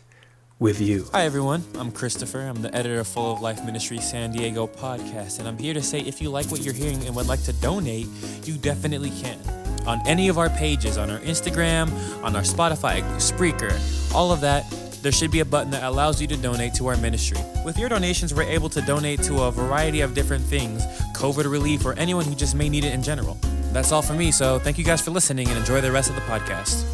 with 0.59 0.79
You? 0.79 1.07
Hi, 1.13 1.25
everyone. 1.25 1.65
I'm 1.79 1.91
Christopher. 1.91 2.41
I'm 2.41 2.61
the 2.61 2.75
editor 2.75 3.01
of 3.01 3.09
Full 3.09 3.33
of 3.33 3.41
Life 3.41 3.65
Ministry 3.65 3.99
San 3.99 4.33
Diego 4.33 4.67
podcast. 4.67 5.39
And 5.39 5.49
I'm 5.49 5.57
here 5.57 5.73
to 5.73 5.83
say 5.83 6.01
if 6.01 6.21
you 6.21 6.29
like 6.29 6.51
what 6.51 6.61
you're 6.61 6.75
hearing 6.75 7.03
and 7.07 7.17
would 7.17 7.29
like 7.29 7.43
to 7.45 7.55
donate, 7.55 8.09
you 8.45 8.59
definitely 8.59 9.11
can. 9.23 9.41
On 9.87 10.07
any 10.07 10.29
of 10.29 10.37
our 10.37 10.51
pages, 10.51 10.99
on 10.99 11.09
our 11.09 11.21
Instagram, 11.21 11.91
on 12.23 12.37
our 12.37 12.43
Spotify, 12.43 13.01
Spreaker, 13.17 13.73
all 14.15 14.33
of 14.33 14.43
that, 14.43 14.71
there 15.03 15.13
should 15.13 15.31
be 15.31 15.41
a 15.41 15.45
button 15.45 15.71
that 15.71 15.83
allows 15.83 16.21
you 16.21 16.27
to 16.29 16.37
donate 16.37 16.75
to 16.75 16.87
our 16.89 16.97
ministry. 16.97 17.39
With 17.65 17.79
your 17.79 17.89
donations, 17.89 18.35
we're 18.35 18.43
able 18.43 18.69
to 18.71 18.81
donate 18.83 19.23
to 19.23 19.43
a 19.43 19.51
variety 19.51 20.01
of 20.03 20.15
different 20.15 20.45
things 20.45 20.85
COVID 21.15 21.51
relief, 21.51 21.85
or 21.85 21.93
anyone 21.95 22.25
who 22.25 22.35
just 22.35 22.55
may 22.55 22.69
need 22.69 22.85
it 22.85 22.95
in 22.95 23.03
general. 23.03 23.39
That's 23.73 23.93
all 23.93 24.03
for 24.03 24.15
me, 24.15 24.33
so 24.33 24.59
thank 24.59 24.79
you 24.79 24.85
guys 24.85 25.01
for 25.01 25.11
listening 25.11 25.49
and 25.49 25.59
enjoy 25.59 25.81
the 25.81 25.93
rest 25.93 26.09
of 26.09 26.17
the 26.17 26.23
podcast. 26.23 26.85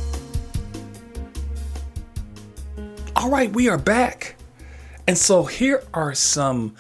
All 3.14 3.30
right, 3.30 3.52
we 3.52 3.68
are 3.68 3.78
back. 3.78 4.36
And 5.06 5.16
so 5.16 5.44
here 5.44 5.84
are 5.94 6.14
some 6.14 6.74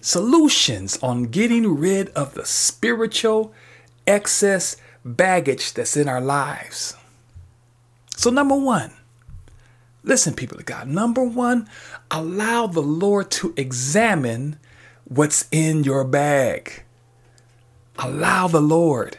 solutions 0.00 0.98
on 1.02 1.24
getting 1.24 1.76
rid 1.76 2.08
of 2.10 2.34
the 2.34 2.46
spiritual 2.46 3.52
excess 4.06 4.76
baggage 5.04 5.74
that's 5.74 5.96
in 5.96 6.08
our 6.08 6.20
lives. 6.20 6.96
So, 8.16 8.30
number 8.30 8.56
one, 8.56 8.92
listen, 10.02 10.34
people 10.34 10.58
of 10.58 10.66
God. 10.66 10.88
Number 10.88 11.22
one, 11.24 11.68
allow 12.10 12.66
the 12.66 12.82
Lord 12.82 13.30
to 13.32 13.54
examine 13.56 14.58
what's 15.04 15.46
in 15.50 15.84
your 15.84 16.04
bag. 16.04 16.84
Allow 17.98 18.48
the 18.48 18.60
Lord 18.60 19.18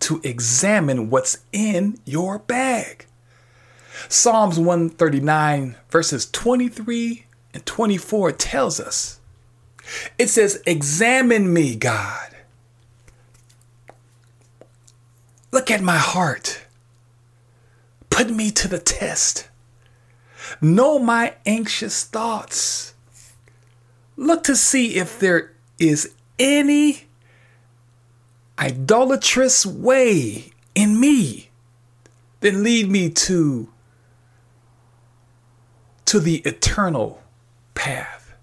to 0.00 0.20
examine 0.24 1.10
what's 1.10 1.38
in 1.52 1.98
your 2.04 2.38
bag. 2.38 3.06
Psalms 4.08 4.58
139, 4.58 5.76
verses 5.90 6.28
23 6.30 7.26
and 7.54 7.64
24 7.66 8.32
tells 8.32 8.80
us 8.80 9.20
it 10.18 10.28
says, 10.28 10.62
Examine 10.66 11.52
me, 11.52 11.76
God. 11.76 12.30
Look 15.50 15.70
at 15.70 15.82
my 15.82 15.98
heart. 15.98 16.62
Put 18.10 18.30
me 18.30 18.50
to 18.52 18.68
the 18.68 18.78
test. 18.78 19.48
Know 20.60 20.98
my 20.98 21.34
anxious 21.46 22.04
thoughts. 22.04 22.94
Look 24.16 24.44
to 24.44 24.56
see 24.56 24.96
if 24.96 25.18
there 25.18 25.52
is 25.78 26.14
any 26.38 27.04
idolatrous 28.58 29.64
way 29.66 30.52
in 30.74 31.00
me. 31.00 31.50
Then 32.40 32.62
lead 32.62 32.90
me 32.90 33.08
to 33.10 33.68
to 36.04 36.20
the 36.20 36.38
eternal 36.38 37.22
path. 37.74 38.34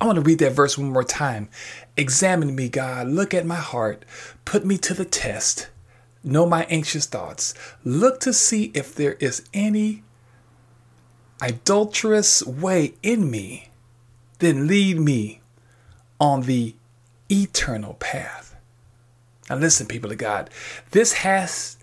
I 0.00 0.06
want 0.06 0.16
to 0.16 0.22
read 0.22 0.38
that 0.40 0.52
verse 0.52 0.78
one 0.78 0.92
more 0.92 1.04
time. 1.04 1.48
Examine 1.96 2.54
me, 2.54 2.68
God. 2.68 3.08
Look 3.08 3.34
at 3.34 3.46
my 3.46 3.56
heart. 3.56 4.04
Put 4.44 4.64
me 4.64 4.78
to 4.78 4.94
the 4.94 5.04
test. 5.04 5.68
Know 6.24 6.46
my 6.46 6.64
anxious 6.64 7.06
thoughts. 7.06 7.54
Look 7.84 8.20
to 8.20 8.32
see 8.32 8.72
if 8.74 8.94
there 8.94 9.14
is 9.14 9.48
any 9.52 10.02
adulterous 11.40 12.44
way 12.44 12.94
in 13.02 13.30
me. 13.30 13.68
Then 14.38 14.66
lead 14.66 15.00
me 15.00 15.40
on 16.20 16.42
the 16.42 16.74
eternal 17.30 17.94
path. 17.94 18.56
Now, 19.48 19.56
listen, 19.56 19.86
people 19.86 20.12
of 20.12 20.18
God, 20.18 20.50
this 20.90 21.14
has 21.14 21.76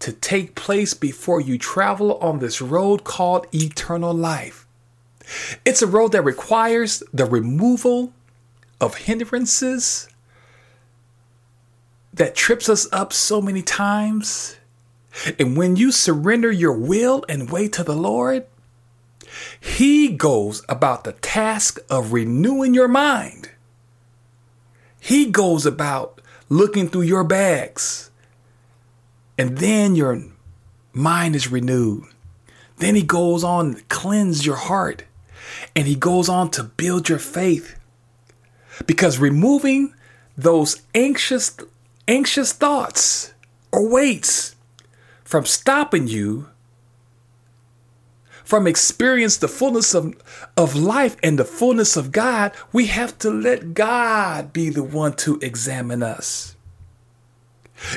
to 0.00 0.12
take 0.12 0.54
place 0.54 0.94
before 0.94 1.40
you 1.40 1.56
travel 1.56 2.18
on 2.18 2.38
this 2.38 2.60
road 2.60 3.04
called 3.04 3.46
eternal 3.54 4.12
life. 4.12 4.66
It's 5.64 5.80
a 5.80 5.86
road 5.86 6.12
that 6.12 6.22
requires 6.22 7.02
the 7.12 7.24
removal 7.24 8.12
of 8.80 8.96
hindrances 8.96 10.08
that 12.12 12.34
trips 12.34 12.68
us 12.68 12.86
up 12.92 13.12
so 13.12 13.40
many 13.40 13.62
times. 13.62 14.56
And 15.38 15.56
when 15.56 15.76
you 15.76 15.90
surrender 15.90 16.50
your 16.50 16.72
will 16.72 17.24
and 17.28 17.50
way 17.50 17.68
to 17.68 17.82
the 17.82 17.96
Lord, 17.96 18.46
He 19.60 20.08
goes 20.08 20.62
about 20.68 21.04
the 21.04 21.12
task 21.12 21.78
of 21.90 22.12
renewing 22.12 22.74
your 22.74 22.88
mind. 22.88 23.50
He 25.00 25.26
goes 25.26 25.66
about 25.66 26.20
looking 26.48 26.88
through 26.88 27.02
your 27.02 27.24
bags 27.24 28.10
and 29.36 29.58
then 29.58 29.96
your 29.96 30.22
mind 30.92 31.34
is 31.34 31.50
renewed. 31.50 32.04
Then 32.78 32.94
he 32.94 33.02
goes 33.02 33.44
on 33.44 33.74
to 33.74 33.82
cleanse 33.84 34.46
your 34.46 34.56
heart 34.56 35.04
and 35.76 35.86
he 35.86 35.94
goes 35.94 36.28
on 36.28 36.50
to 36.52 36.62
build 36.62 37.08
your 37.08 37.18
faith. 37.18 37.78
Because 38.86 39.18
removing 39.18 39.94
those 40.36 40.82
anxious 40.94 41.56
anxious 42.08 42.52
thoughts 42.52 43.32
or 43.72 43.88
weights 43.88 44.56
from 45.22 45.46
stopping 45.46 46.06
you 46.06 46.48
from 48.44 48.66
experience 48.66 49.38
the 49.38 49.48
fullness 49.48 49.94
of, 49.94 50.14
of 50.56 50.76
life 50.76 51.16
and 51.22 51.38
the 51.38 51.44
fullness 51.44 51.96
of 51.96 52.12
God, 52.12 52.52
we 52.72 52.86
have 52.86 53.18
to 53.18 53.30
let 53.30 53.74
God 53.74 54.52
be 54.52 54.68
the 54.68 54.82
one 54.82 55.14
to 55.16 55.38
examine 55.40 56.02
us. 56.02 56.54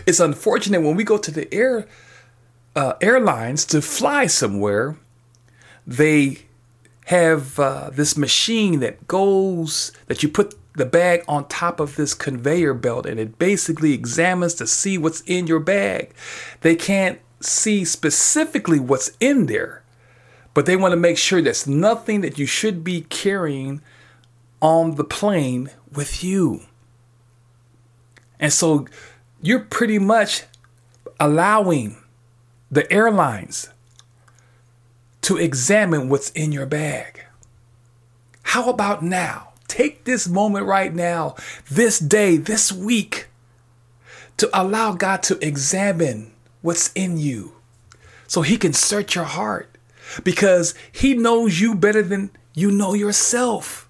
It's 0.05 0.19
unfortunate 0.19 0.81
when 0.81 0.95
we 0.95 1.03
go 1.03 1.17
to 1.17 1.31
the 1.31 1.53
air 1.53 1.87
uh, 2.75 2.93
airlines 3.01 3.65
to 3.65 3.81
fly 3.81 4.27
somewhere, 4.27 4.97
they 5.85 6.39
have 7.05 7.57
uh, 7.57 7.89
this 7.91 8.15
machine 8.15 8.79
that 8.81 9.07
goes 9.07 9.91
that 10.07 10.21
you 10.21 10.29
put 10.29 10.53
the 10.75 10.85
bag 10.85 11.23
on 11.27 11.47
top 11.47 11.79
of 11.79 11.95
this 11.95 12.13
conveyor 12.13 12.75
belt 12.75 13.07
and 13.07 13.19
it 13.19 13.39
basically 13.39 13.93
examines 13.93 14.53
to 14.53 14.67
see 14.67 14.97
what's 14.97 15.21
in 15.21 15.47
your 15.47 15.59
bag. 15.59 16.13
They 16.61 16.75
can't 16.75 17.19
see 17.39 17.83
specifically 17.83 18.79
what's 18.79 19.11
in 19.19 19.47
there, 19.47 19.83
but 20.57 20.65
they 20.65 20.75
want 20.75 20.91
to 20.91 20.97
make 20.97 21.19
sure 21.19 21.39
there's 21.39 21.67
nothing 21.67 22.21
that 22.21 22.39
you 22.39 22.47
should 22.47 22.83
be 22.83 23.01
carrying 23.01 23.79
on 24.59 24.95
the 24.95 25.03
plane 25.03 25.69
with 25.93 26.23
you. 26.23 26.61
And 28.39 28.51
so 28.51 28.87
you're 29.39 29.59
pretty 29.59 29.99
much 29.99 30.45
allowing 31.19 31.97
the 32.71 32.91
airlines 32.91 33.69
to 35.21 35.37
examine 35.37 36.09
what's 36.09 36.31
in 36.31 36.51
your 36.51 36.65
bag. 36.65 37.23
How 38.41 38.67
about 38.67 39.03
now? 39.03 39.49
Take 39.67 40.05
this 40.05 40.27
moment 40.27 40.65
right 40.65 40.91
now, 40.91 41.35
this 41.69 41.99
day, 41.99 42.35
this 42.35 42.71
week, 42.71 43.27
to 44.37 44.49
allow 44.59 44.93
God 44.93 45.21
to 45.21 45.37
examine 45.39 46.31
what's 46.63 46.91
in 46.93 47.19
you 47.19 47.57
so 48.25 48.41
He 48.41 48.57
can 48.57 48.73
search 48.73 49.13
your 49.13 49.25
heart 49.25 49.76
because 50.23 50.73
He 50.91 51.13
knows 51.13 51.59
you 51.59 51.75
better 51.75 52.01
than 52.01 52.31
you 52.53 52.71
know 52.71 52.93
yourself. 52.93 53.87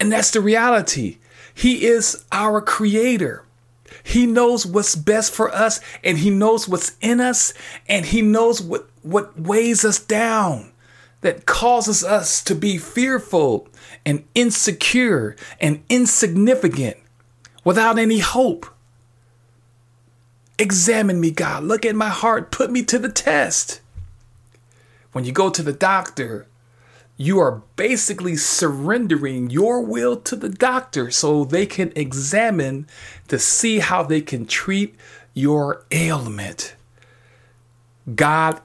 And 0.00 0.10
that's 0.10 0.30
the 0.30 0.40
reality. 0.40 1.18
He 1.54 1.86
is 1.86 2.24
our 2.32 2.60
creator. 2.60 3.44
He 4.02 4.26
knows 4.26 4.66
what's 4.66 4.96
best 4.96 5.32
for 5.32 5.54
us 5.54 5.80
and 6.02 6.18
he 6.18 6.30
knows 6.30 6.68
what's 6.68 6.96
in 7.00 7.20
us 7.20 7.54
and 7.88 8.04
he 8.04 8.20
knows 8.20 8.60
what, 8.60 8.88
what 9.02 9.38
weighs 9.38 9.84
us 9.84 9.98
down 9.98 10.72
that 11.20 11.46
causes 11.46 12.04
us 12.04 12.42
to 12.44 12.54
be 12.54 12.76
fearful 12.76 13.68
and 14.04 14.24
insecure 14.34 15.36
and 15.60 15.82
insignificant 15.88 16.96
without 17.64 17.98
any 17.98 18.18
hope. 18.18 18.66
Examine 20.58 21.20
me, 21.20 21.30
God. 21.30 21.64
Look 21.64 21.86
at 21.86 21.96
my 21.96 22.10
heart. 22.10 22.50
Put 22.50 22.70
me 22.70 22.82
to 22.84 22.98
the 22.98 23.08
test. 23.08 23.80
When 25.14 25.24
you 25.24 25.30
go 25.30 25.48
to 25.48 25.62
the 25.62 25.72
doctor, 25.72 26.48
you 27.16 27.38
are 27.38 27.62
basically 27.76 28.34
surrendering 28.34 29.48
your 29.48 29.80
will 29.80 30.16
to 30.16 30.34
the 30.34 30.48
doctor 30.48 31.12
so 31.12 31.44
they 31.44 31.66
can 31.66 31.92
examine 31.94 32.88
to 33.28 33.38
see 33.38 33.78
how 33.78 34.02
they 34.02 34.20
can 34.20 34.44
treat 34.44 34.96
your 35.32 35.86
ailment. 35.92 36.74
God 38.12 38.60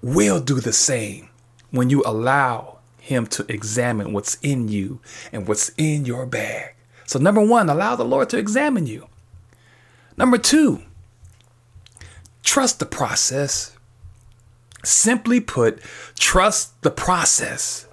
will 0.00 0.38
do 0.38 0.60
the 0.60 0.72
same 0.72 1.30
when 1.72 1.90
you 1.90 2.04
allow 2.06 2.78
Him 2.98 3.26
to 3.26 3.44
examine 3.52 4.12
what's 4.12 4.36
in 4.36 4.68
you 4.68 5.00
and 5.32 5.48
what's 5.48 5.70
in 5.70 6.04
your 6.04 6.26
bag. 6.26 6.76
So, 7.06 7.18
number 7.18 7.44
one, 7.44 7.68
allow 7.68 7.96
the 7.96 8.04
Lord 8.04 8.30
to 8.30 8.38
examine 8.38 8.86
you. 8.86 9.08
Number 10.16 10.38
two, 10.38 10.82
trust 12.44 12.78
the 12.78 12.86
process. 12.86 13.76
Simply 14.84 15.40
put, 15.40 15.80
trust 16.18 16.80
the 16.82 16.90
process. 16.90 17.86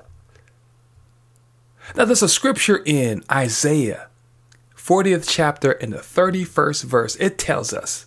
Now, 1.96 2.06
there's 2.06 2.24
a 2.24 2.30
scripture 2.30 2.82
in 2.86 3.24
Isaiah 3.32 4.08
40th 4.86 5.26
chapter 5.28 5.72
in 5.72 5.90
the 5.90 5.98
31st 5.98 6.84
verse. 6.84 7.16
It 7.16 7.40
tells 7.40 7.74
us, 7.74 8.06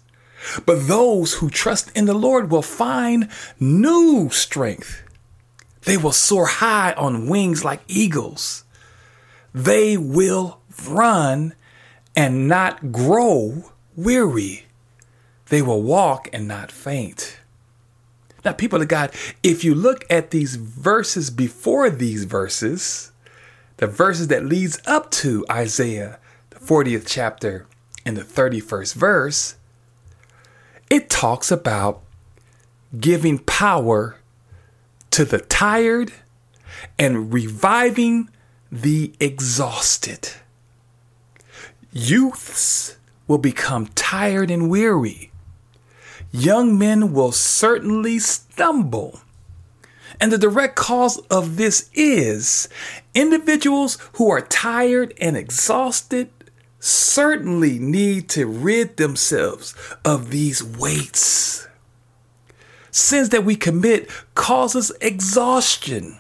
But 0.64 0.86
those 0.86 1.34
who 1.34 1.50
trust 1.50 1.90
in 1.96 2.04
the 2.04 2.14
Lord 2.14 2.50
will 2.50 2.62
find 2.62 3.28
new 3.58 4.30
strength. 4.30 5.02
They 5.82 5.96
will 5.96 6.12
soar 6.12 6.46
high 6.46 6.92
on 6.92 7.28
wings 7.28 7.64
like 7.64 7.80
eagles. 7.88 8.64
They 9.52 9.96
will 9.96 10.60
run 10.86 11.54
and 12.14 12.46
not 12.46 12.92
grow 12.92 13.72
weary. 13.96 14.66
They 15.46 15.62
will 15.62 15.82
walk 15.82 16.28
and 16.32 16.46
not 16.46 16.70
faint. 16.70 17.37
Now, 18.44 18.52
people 18.52 18.80
of 18.80 18.88
God, 18.88 19.10
if 19.42 19.64
you 19.64 19.74
look 19.74 20.04
at 20.10 20.30
these 20.30 20.56
verses 20.56 21.30
before 21.30 21.90
these 21.90 22.24
verses, 22.24 23.12
the 23.78 23.86
verses 23.86 24.28
that 24.28 24.44
leads 24.44 24.80
up 24.86 25.10
to 25.12 25.44
Isaiah, 25.50 26.18
the 26.50 26.58
40th 26.58 27.04
chapter 27.06 27.66
and 28.04 28.16
the 28.16 28.22
31st 28.22 28.94
verse, 28.94 29.56
it 30.90 31.10
talks 31.10 31.50
about 31.50 32.02
giving 32.98 33.38
power 33.40 34.16
to 35.10 35.24
the 35.24 35.38
tired 35.38 36.12
and 36.98 37.32
reviving 37.32 38.30
the 38.70 39.12
exhausted. 39.18 40.30
Youths 41.92 42.96
will 43.26 43.38
become 43.38 43.88
tired 43.88 44.50
and 44.50 44.70
weary. 44.70 45.27
Young 46.30 46.78
men 46.78 47.12
will 47.12 47.32
certainly 47.32 48.18
stumble 48.18 49.20
and 50.20 50.32
the 50.32 50.38
direct 50.38 50.76
cause 50.76 51.18
of 51.30 51.56
this 51.56 51.90
is 51.94 52.68
individuals 53.14 53.98
who 54.14 54.30
are 54.30 54.40
tired 54.40 55.14
and 55.20 55.36
exhausted 55.36 56.30
certainly 56.80 57.78
need 57.78 58.28
to 58.30 58.46
rid 58.46 58.96
themselves 58.96 59.74
of 60.04 60.30
these 60.30 60.62
weights. 60.62 61.66
Sins 62.90 63.28
that 63.28 63.44
we 63.44 63.54
commit 63.54 64.10
causes 64.34 64.90
exhaustion. 65.00 66.18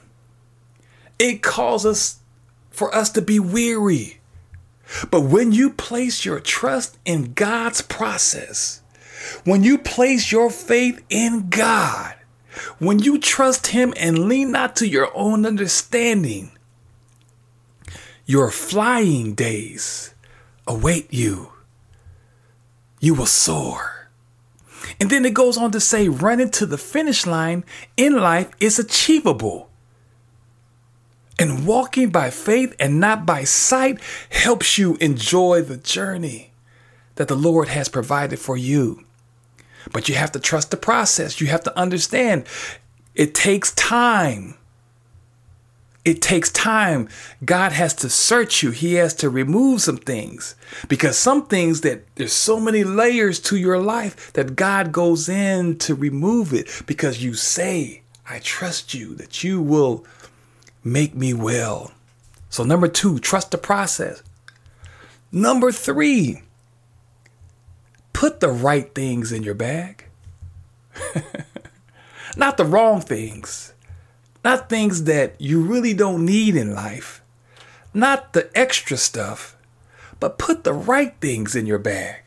It 1.18 1.42
causes 1.42 2.18
for 2.70 2.94
us 2.94 3.10
to 3.10 3.22
be 3.22 3.40
weary. 3.40 4.20
But 5.10 5.22
when 5.22 5.52
you 5.52 5.70
place 5.70 6.24
your 6.24 6.40
trust 6.40 6.98
in 7.04 7.32
God's 7.34 7.82
process, 7.82 8.77
when 9.44 9.62
you 9.62 9.78
place 9.78 10.30
your 10.32 10.50
faith 10.50 11.02
in 11.08 11.48
God, 11.48 12.14
when 12.78 12.98
you 12.98 13.18
trust 13.18 13.68
Him 13.68 13.94
and 13.96 14.28
lean 14.28 14.52
not 14.52 14.76
to 14.76 14.88
your 14.88 15.10
own 15.14 15.46
understanding, 15.46 16.50
your 18.26 18.50
flying 18.50 19.34
days 19.34 20.14
await 20.66 21.12
you. 21.12 21.52
You 23.00 23.14
will 23.14 23.26
soar. 23.26 24.10
And 25.00 25.10
then 25.10 25.24
it 25.24 25.34
goes 25.34 25.56
on 25.56 25.70
to 25.72 25.80
say, 25.80 26.08
running 26.08 26.50
to 26.50 26.66
the 26.66 26.78
finish 26.78 27.26
line 27.26 27.64
in 27.96 28.16
life 28.16 28.50
is 28.60 28.78
achievable. 28.78 29.70
And 31.38 31.66
walking 31.66 32.10
by 32.10 32.30
faith 32.30 32.74
and 32.80 32.98
not 32.98 33.24
by 33.24 33.44
sight 33.44 34.00
helps 34.30 34.76
you 34.76 34.96
enjoy 34.96 35.62
the 35.62 35.76
journey 35.76 36.52
that 37.14 37.28
the 37.28 37.36
Lord 37.36 37.68
has 37.68 37.88
provided 37.88 38.38
for 38.38 38.56
you. 38.56 39.04
But 39.92 40.08
you 40.08 40.14
have 40.14 40.32
to 40.32 40.40
trust 40.40 40.70
the 40.70 40.76
process. 40.76 41.40
You 41.40 41.46
have 41.48 41.62
to 41.64 41.78
understand 41.78 42.44
it 43.14 43.34
takes 43.34 43.72
time. 43.72 44.54
It 46.04 46.22
takes 46.22 46.50
time. 46.50 47.08
God 47.44 47.72
has 47.72 47.92
to 47.96 48.08
search 48.08 48.62
you. 48.62 48.70
He 48.70 48.94
has 48.94 49.12
to 49.14 49.28
remove 49.28 49.82
some 49.82 49.98
things 49.98 50.54
because 50.88 51.18
some 51.18 51.46
things 51.46 51.82
that 51.82 52.04
there's 52.14 52.32
so 52.32 52.58
many 52.58 52.84
layers 52.84 53.40
to 53.40 53.56
your 53.56 53.78
life 53.78 54.32
that 54.32 54.56
God 54.56 54.92
goes 54.92 55.28
in 55.28 55.76
to 55.78 55.94
remove 55.94 56.54
it 56.54 56.82
because 56.86 57.22
you 57.22 57.34
say, 57.34 58.02
I 58.26 58.38
trust 58.38 58.94
you 58.94 59.14
that 59.16 59.42
you 59.44 59.60
will 59.60 60.06
make 60.84 61.14
me 61.14 61.34
well. 61.34 61.92
So, 62.50 62.64
number 62.64 62.88
two, 62.88 63.18
trust 63.18 63.50
the 63.50 63.58
process. 63.58 64.22
Number 65.30 65.70
three, 65.72 66.42
put 68.18 68.40
the 68.40 68.50
right 68.50 68.96
things 68.96 69.30
in 69.30 69.44
your 69.44 69.54
bag. 69.54 70.04
not 72.36 72.56
the 72.56 72.64
wrong 72.64 73.00
things. 73.00 73.72
Not 74.42 74.68
things 74.68 75.04
that 75.04 75.40
you 75.40 75.62
really 75.62 75.94
don't 75.94 76.24
need 76.24 76.56
in 76.56 76.74
life. 76.74 77.22
Not 77.94 78.32
the 78.32 78.50
extra 78.58 78.96
stuff, 78.96 79.56
but 80.18 80.36
put 80.36 80.64
the 80.64 80.72
right 80.72 81.14
things 81.20 81.54
in 81.54 81.64
your 81.66 81.78
bag. 81.78 82.22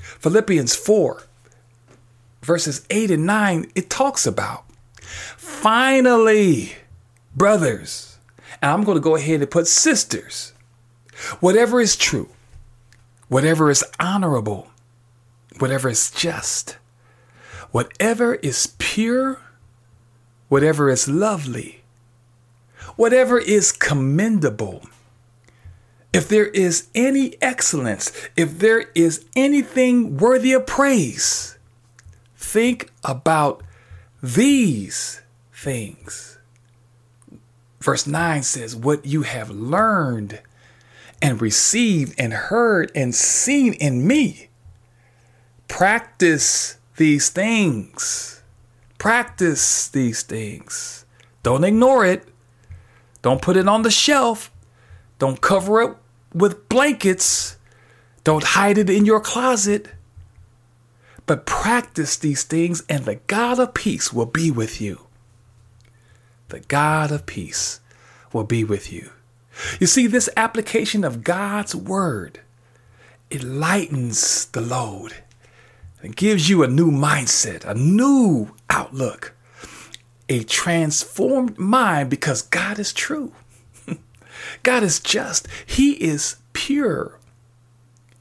Philippians 0.00 0.74
4, 0.74 1.22
verses 2.42 2.84
8 2.90 3.12
and 3.12 3.24
9, 3.24 3.70
it 3.76 3.88
talks 3.88 4.26
about 4.26 4.64
finally, 5.36 6.72
brothers, 7.36 8.18
and 8.60 8.72
I'm 8.72 8.82
going 8.82 8.96
to 8.96 9.00
go 9.00 9.14
ahead 9.14 9.42
and 9.42 9.50
put 9.50 9.68
sisters, 9.68 10.54
whatever 11.38 11.80
is 11.80 11.94
true, 11.94 12.30
whatever 13.28 13.70
is 13.70 13.84
honorable, 14.00 14.71
whatever 15.62 15.88
is 15.88 16.10
just, 16.10 16.76
whatever 17.70 18.34
is 18.34 18.74
pure, 18.78 19.38
whatever 20.48 20.90
is 20.90 21.06
lovely, 21.06 21.84
whatever 22.96 23.38
is 23.38 23.70
commendable, 23.70 24.82
if 26.12 26.28
there 26.28 26.48
is 26.48 26.88
any 26.96 27.40
excellence, 27.40 28.10
if 28.34 28.58
there 28.58 28.86
is 28.96 29.24
anything 29.36 30.16
worthy 30.16 30.52
of 30.52 30.66
praise, 30.66 31.56
think 32.36 32.90
about 33.04 33.62
these 34.20 35.22
things. 35.52 36.38
Verse 37.80 38.04
9 38.04 38.42
says, 38.42 38.74
What 38.74 39.06
you 39.06 39.22
have 39.22 39.48
learned 39.48 40.40
and 41.22 41.40
received 41.40 42.18
and 42.18 42.32
heard 42.32 42.90
and 42.96 43.14
seen 43.14 43.74
in 43.74 44.04
me 44.04 44.48
Practice 45.72 46.76
these 46.98 47.30
things. 47.30 48.42
Practice 48.98 49.88
these 49.88 50.22
things. 50.22 51.06
Don't 51.42 51.64
ignore 51.64 52.04
it. 52.04 52.28
Don't 53.22 53.40
put 53.40 53.56
it 53.56 53.66
on 53.66 53.80
the 53.80 53.90
shelf. 53.90 54.52
Don't 55.18 55.40
cover 55.40 55.80
it 55.80 55.96
with 56.34 56.68
blankets. 56.68 57.56
Don't 58.22 58.44
hide 58.44 58.76
it 58.76 58.90
in 58.90 59.06
your 59.06 59.18
closet. 59.18 59.88
But 61.24 61.46
practice 61.46 62.18
these 62.18 62.42
things, 62.42 62.82
and 62.86 63.06
the 63.06 63.20
God 63.26 63.58
of 63.58 63.72
peace 63.72 64.12
will 64.12 64.26
be 64.26 64.50
with 64.50 64.78
you. 64.78 65.06
The 66.50 66.60
God 66.60 67.10
of 67.10 67.24
peace 67.24 67.80
will 68.30 68.44
be 68.44 68.62
with 68.62 68.92
you. 68.92 69.10
You 69.80 69.86
see, 69.86 70.06
this 70.06 70.28
application 70.36 71.02
of 71.02 71.24
God's 71.24 71.74
word, 71.74 72.40
it 73.30 73.42
lightens 73.42 74.44
the 74.44 74.60
load. 74.60 75.21
It 76.02 76.16
gives 76.16 76.48
you 76.48 76.62
a 76.62 76.68
new 76.68 76.90
mindset, 76.90 77.64
a 77.64 77.74
new 77.74 78.54
outlook, 78.68 79.34
a 80.28 80.42
transformed 80.44 81.58
mind 81.58 82.10
because 82.10 82.42
God 82.42 82.78
is 82.78 82.92
true. 82.92 83.32
God 84.62 84.82
is 84.82 84.98
just. 84.98 85.46
He 85.64 85.92
is 85.92 86.36
pure. 86.52 87.18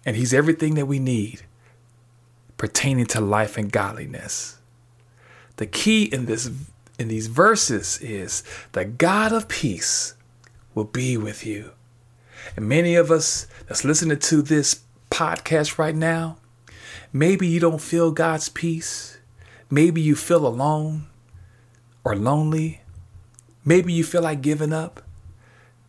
And 0.06 0.16
He's 0.16 0.34
everything 0.34 0.76
that 0.76 0.86
we 0.86 1.00
need 1.00 1.42
pertaining 2.58 3.08
to 3.08 3.20
life 3.20 3.58
and 3.58 3.72
godliness. 3.72 4.60
The 5.56 5.66
key 5.66 6.04
in 6.06 6.28
this 6.28 6.50
in 7.00 7.08
these 7.08 7.26
verses 7.26 7.98
is 8.00 8.44
the 8.74 8.86
God 8.86 9.32
of 9.32 9.48
peace 9.48 10.14
will 10.76 10.84
be 10.84 11.18
with 11.18 11.44
you. 11.44 11.72
And 12.56 12.70
many 12.70 12.96
of 12.96 13.10
us 13.10 13.48
that's 13.68 13.84
listening 13.84 14.20
to 14.20 14.42
this 14.44 14.82
podcast 15.10 15.80
right 15.80 15.96
now, 15.96 16.38
Maybe 17.14 17.48
you 17.48 17.60
don't 17.60 17.82
feel 17.82 18.12
God's 18.12 18.50
peace. 18.50 19.20
Maybe 19.70 20.02
you 20.02 20.16
feel 20.16 20.46
alone 20.46 21.08
or 22.04 22.16
lonely. 22.16 22.82
Maybe 23.64 23.94
you 23.94 24.04
feel 24.04 24.24
like 24.24 24.42
giving 24.42 24.74
up. 24.74 25.02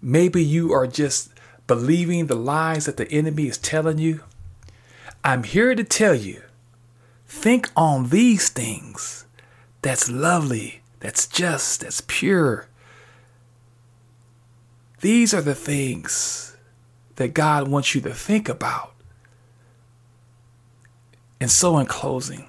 Maybe 0.00 0.42
you 0.42 0.72
are 0.72 0.86
just 0.86 1.30
believing 1.66 2.26
the 2.26 2.36
lies 2.36 2.86
that 2.86 2.96
the 2.96 3.10
enemy 3.10 3.46
is 3.46 3.58
telling 3.58 3.98
you. 3.98 4.20
I'm 5.24 5.44
here 5.44 5.74
to 5.74 5.84
tell 5.84 6.14
you 6.14 6.42
think 7.26 7.70
on 7.76 8.10
these 8.10 8.48
things 8.50 9.24
that's 9.80 10.10
lovely, 10.10 10.82
that's 11.00 11.26
just, 11.26 11.80
that's 11.80 12.02
pure. 12.06 12.66
These 15.00 15.32
are 15.34 15.40
the 15.40 15.54
things 15.54 16.56
that 17.16 17.34
God 17.34 17.68
wants 17.68 17.94
you 17.94 18.00
to 18.02 18.14
think 18.14 18.48
about. 18.48 18.91
And 21.42 21.50
so, 21.50 21.76
in 21.78 21.86
closing, 21.86 22.46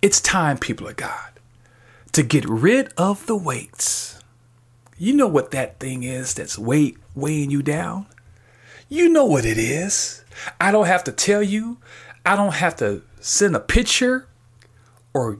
it's 0.00 0.18
time, 0.18 0.56
people 0.56 0.88
of 0.88 0.96
God, 0.96 1.32
to 2.12 2.22
get 2.22 2.48
rid 2.48 2.90
of 2.96 3.26
the 3.26 3.36
weights. 3.36 4.18
You 4.96 5.12
know 5.12 5.26
what 5.26 5.50
that 5.50 5.78
thing 5.78 6.04
is 6.04 6.32
that's 6.32 6.58
weight 6.58 6.96
weighing 7.14 7.50
you 7.50 7.62
down? 7.62 8.06
You 8.88 9.10
know 9.10 9.26
what 9.26 9.44
it 9.44 9.58
is. 9.58 10.24
I 10.58 10.72
don't 10.72 10.86
have 10.86 11.04
to 11.04 11.12
tell 11.12 11.42
you. 11.42 11.76
I 12.24 12.34
don't 12.34 12.54
have 12.54 12.76
to 12.76 13.02
send 13.20 13.54
a 13.54 13.60
picture 13.60 14.26
or 15.12 15.36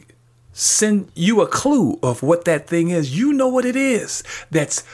send 0.53 1.11
you 1.15 1.41
a 1.41 1.47
clue 1.49 1.99
of 2.03 2.23
what 2.23 2.45
that 2.45 2.67
thing 2.67 2.91
is. 2.91 3.17
You 3.17 3.33
know 3.33 3.49
what 3.49 3.65
it 3.65 3.77
is 3.77 4.23
that's 4.51 4.85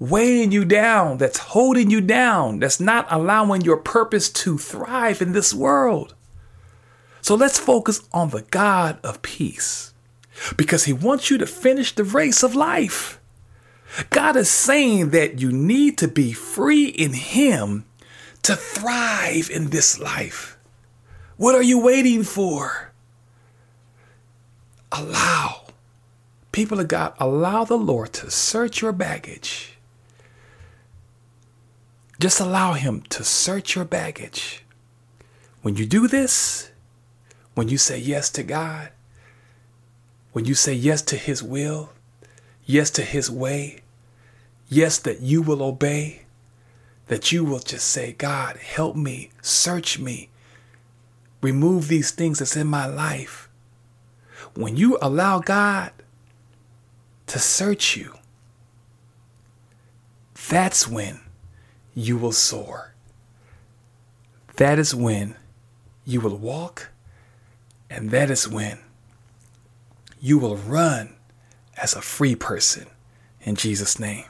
weighing 0.00 0.50
you 0.50 0.64
down, 0.64 1.18
that's 1.18 1.38
holding 1.38 1.92
you 1.92 2.00
down, 2.00 2.58
that's 2.58 2.80
not 2.80 3.06
allowing 3.08 3.60
your 3.60 3.76
purpose 3.76 4.28
to 4.28 4.58
thrive 4.58 5.22
in 5.22 5.30
this 5.30 5.54
world. 5.54 6.16
So 7.24 7.36
let's 7.36 7.58
focus 7.58 8.02
on 8.12 8.28
the 8.28 8.42
God 8.42 8.98
of 9.02 9.22
peace 9.22 9.94
because 10.58 10.84
He 10.84 10.92
wants 10.92 11.30
you 11.30 11.38
to 11.38 11.46
finish 11.46 11.94
the 11.94 12.04
race 12.04 12.42
of 12.42 12.54
life. 12.54 13.18
God 14.10 14.36
is 14.36 14.50
saying 14.50 15.08
that 15.08 15.40
you 15.40 15.50
need 15.50 15.96
to 15.96 16.06
be 16.06 16.34
free 16.34 16.84
in 16.84 17.14
Him 17.14 17.86
to 18.42 18.54
thrive 18.54 19.48
in 19.48 19.70
this 19.70 19.98
life. 19.98 20.58
What 21.38 21.54
are 21.54 21.62
you 21.62 21.78
waiting 21.78 22.24
for? 22.24 22.92
Allow, 24.92 25.62
people 26.52 26.78
of 26.78 26.88
God, 26.88 27.14
allow 27.18 27.64
the 27.64 27.78
Lord 27.78 28.12
to 28.12 28.30
search 28.30 28.82
your 28.82 28.92
baggage. 28.92 29.78
Just 32.20 32.38
allow 32.38 32.74
Him 32.74 33.00
to 33.08 33.24
search 33.24 33.76
your 33.76 33.86
baggage. 33.86 34.62
When 35.62 35.76
you 35.76 35.86
do 35.86 36.06
this, 36.06 36.70
when 37.54 37.68
you 37.68 37.78
say 37.78 37.98
yes 37.98 38.30
to 38.30 38.42
God, 38.42 38.90
when 40.32 40.44
you 40.44 40.54
say 40.54 40.74
yes 40.74 41.02
to 41.02 41.16
His 41.16 41.42
will, 41.42 41.90
yes 42.66 42.90
to 42.90 43.02
His 43.02 43.30
way, 43.30 43.82
yes, 44.68 44.98
that 44.98 45.20
you 45.20 45.42
will 45.42 45.62
obey, 45.62 46.22
that 47.06 47.32
you 47.32 47.44
will 47.44 47.60
just 47.60 47.86
say, 47.86 48.12
God, 48.12 48.56
help 48.56 48.96
me, 48.96 49.30
search 49.42 49.98
me, 49.98 50.30
remove 51.40 51.88
these 51.88 52.10
things 52.10 52.38
that's 52.38 52.56
in 52.56 52.66
my 52.66 52.86
life. 52.86 53.48
When 54.54 54.76
you 54.76 54.98
allow 55.00 55.40
God 55.40 55.92
to 57.26 57.38
search 57.38 57.96
you, 57.96 58.14
that's 60.48 60.88
when 60.88 61.20
you 61.94 62.16
will 62.16 62.32
soar. 62.32 62.94
That 64.56 64.78
is 64.78 64.94
when 64.94 65.36
you 66.04 66.20
will 66.20 66.36
walk 66.36 66.90
and 67.94 68.10
that 68.10 68.28
is 68.28 68.48
when 68.48 68.78
you 70.20 70.36
will 70.36 70.56
run 70.56 71.14
as 71.76 71.94
a 71.94 72.02
free 72.02 72.34
person 72.34 72.86
in 73.42 73.54
Jesus' 73.54 74.00
name. 74.00 74.24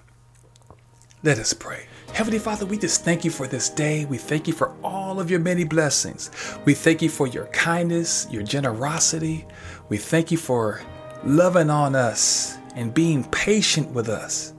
Let 1.22 1.38
us 1.38 1.55
pray. 1.55 1.87
Heavenly 2.12 2.38
Father, 2.38 2.66
we 2.66 2.77
just 2.77 3.05
thank 3.05 3.24
you 3.24 3.31
for 3.31 3.46
this 3.46 3.70
day. 3.70 4.05
We 4.05 4.18
thank 4.18 4.46
you 4.46 4.53
for 4.53 4.74
all 4.85 5.18
of 5.18 5.31
your 5.31 5.40
many 5.40 5.64
blessings. 5.64 6.31
We 6.66 6.74
thank 6.74 7.00
you 7.00 7.09
for 7.09 7.27
your 7.27 7.46
kindness, 7.46 8.27
your 8.31 8.42
generosity. 8.42 9.46
We 9.88 9.96
thank 9.96 10.31
you 10.31 10.37
for 10.37 10.83
loving 11.24 11.70
on 11.70 11.94
us 11.94 12.59
and 12.77 12.92
being 12.92 13.24
patient 13.31 13.90
with 13.92 14.11
us 14.11 14.53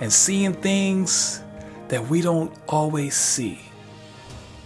and 0.00 0.10
seeing 0.10 0.54
things 0.54 1.42
that 1.88 2.08
we 2.08 2.22
don't 2.22 2.52
always 2.68 3.14
see. 3.14 3.60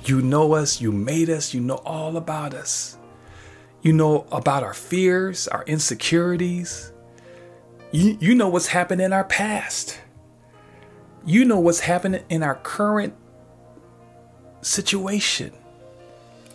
You 0.04 0.22
know 0.22 0.52
us, 0.52 0.80
you 0.80 0.92
made 0.92 1.28
us, 1.28 1.52
you 1.52 1.60
know 1.60 1.82
all 1.84 2.16
about 2.16 2.54
us. 2.54 2.98
You 3.84 3.92
know 3.92 4.26
about 4.32 4.62
our 4.62 4.72
fears, 4.72 5.46
our 5.46 5.62
insecurities. 5.64 6.90
You, 7.92 8.16
you 8.18 8.34
know 8.34 8.48
what's 8.48 8.68
happened 8.68 9.02
in 9.02 9.12
our 9.12 9.24
past. 9.24 10.00
You 11.26 11.44
know 11.44 11.60
what's 11.60 11.80
happening 11.80 12.24
in 12.30 12.42
our 12.42 12.54
current 12.54 13.14
situation, 14.62 15.52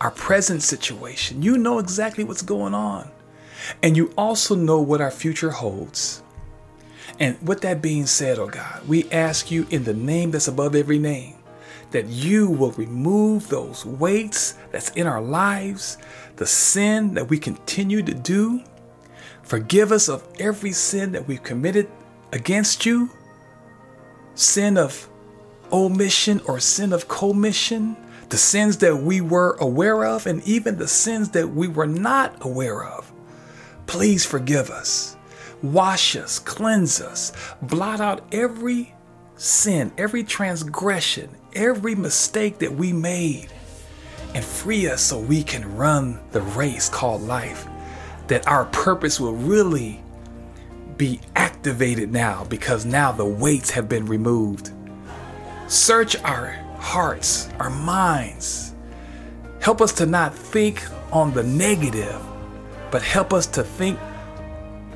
our 0.01 0.09
present 0.09 0.63
situation. 0.63 1.43
You 1.43 1.59
know 1.59 1.77
exactly 1.77 2.23
what's 2.23 2.41
going 2.41 2.73
on. 2.73 3.11
And 3.83 3.95
you 3.95 4.11
also 4.17 4.55
know 4.55 4.81
what 4.81 4.99
our 4.99 5.11
future 5.11 5.51
holds. 5.51 6.23
And 7.19 7.37
with 7.47 7.61
that 7.61 7.79
being 7.79 8.07
said, 8.07 8.39
oh 8.39 8.47
God, 8.47 8.87
we 8.87 9.07
ask 9.11 9.51
you 9.51 9.67
in 9.69 9.83
the 9.83 9.93
name 9.93 10.31
that's 10.31 10.47
above 10.47 10.73
every 10.73 10.97
name 10.97 11.35
that 11.91 12.07
you 12.07 12.49
will 12.49 12.71
remove 12.71 13.49
those 13.49 13.85
weights 13.85 14.55
that's 14.71 14.89
in 14.91 15.07
our 15.07 15.21
lives, 15.21 15.97
the 16.35 16.45
sin 16.45 17.13
that 17.15 17.29
we 17.29 17.37
continue 17.37 18.01
to 18.03 18.13
do. 18.13 18.63
Forgive 19.43 19.91
us 19.91 20.09
of 20.09 20.27
every 20.39 20.71
sin 20.71 21.11
that 21.13 21.27
we've 21.27 21.43
committed 21.43 21.89
against 22.31 22.85
you, 22.85 23.09
sin 24.35 24.77
of 24.77 25.09
omission 25.71 26.39
or 26.45 26.59
sin 26.59 26.93
of 26.93 27.07
commission, 27.07 27.97
the 28.29 28.37
sins 28.37 28.77
that 28.77 28.95
we 28.95 29.21
were 29.21 29.57
aware 29.59 30.05
of, 30.05 30.27
and 30.27 30.43
even 30.47 30.77
the 30.77 30.87
sins 30.87 31.29
that 31.29 31.49
we 31.49 31.67
were 31.67 31.87
not 31.87 32.45
aware 32.45 32.83
of. 32.83 33.11
Please 33.87 34.23
forgive 34.23 34.69
us. 34.69 35.17
Wash 35.63 36.15
us, 36.15 36.39
cleanse 36.39 37.01
us, 37.01 37.33
blot 37.61 37.99
out 37.99 38.21
every 38.31 38.93
sin, 39.39 39.91
every 39.97 40.23
transgression, 40.23 41.29
every 41.53 41.95
mistake 41.95 42.59
that 42.59 42.73
we 42.73 42.91
made 42.91 43.47
and 44.35 44.43
free 44.43 44.87
us 44.87 45.01
so 45.01 45.17
we 45.17 45.43
can 45.43 45.75
run 45.75 46.19
the 46.31 46.41
race 46.41 46.89
called 46.89 47.21
life. 47.21 47.67
That 48.27 48.47
our 48.47 48.65
purpose 48.65 49.19
will 49.19 49.33
really 49.33 50.03
be 50.97 51.21
activated 51.35 52.11
now 52.11 52.43
because 52.43 52.85
now 52.85 53.11
the 53.11 53.25
weights 53.25 53.71
have 53.71 53.87
been 53.87 54.05
removed. 54.05 54.71
Search 55.67 56.15
our 56.23 56.51
hearts, 56.77 57.49
our 57.59 57.69
minds. 57.69 58.75
Help 59.61 59.81
us 59.81 59.93
to 59.93 60.05
not 60.05 60.35
think 60.35 60.83
on 61.11 61.33
the 61.33 61.43
negative, 61.43 62.21
but 62.91 63.01
help 63.01 63.33
us 63.33 63.47
to 63.47 63.63
think 63.63 63.97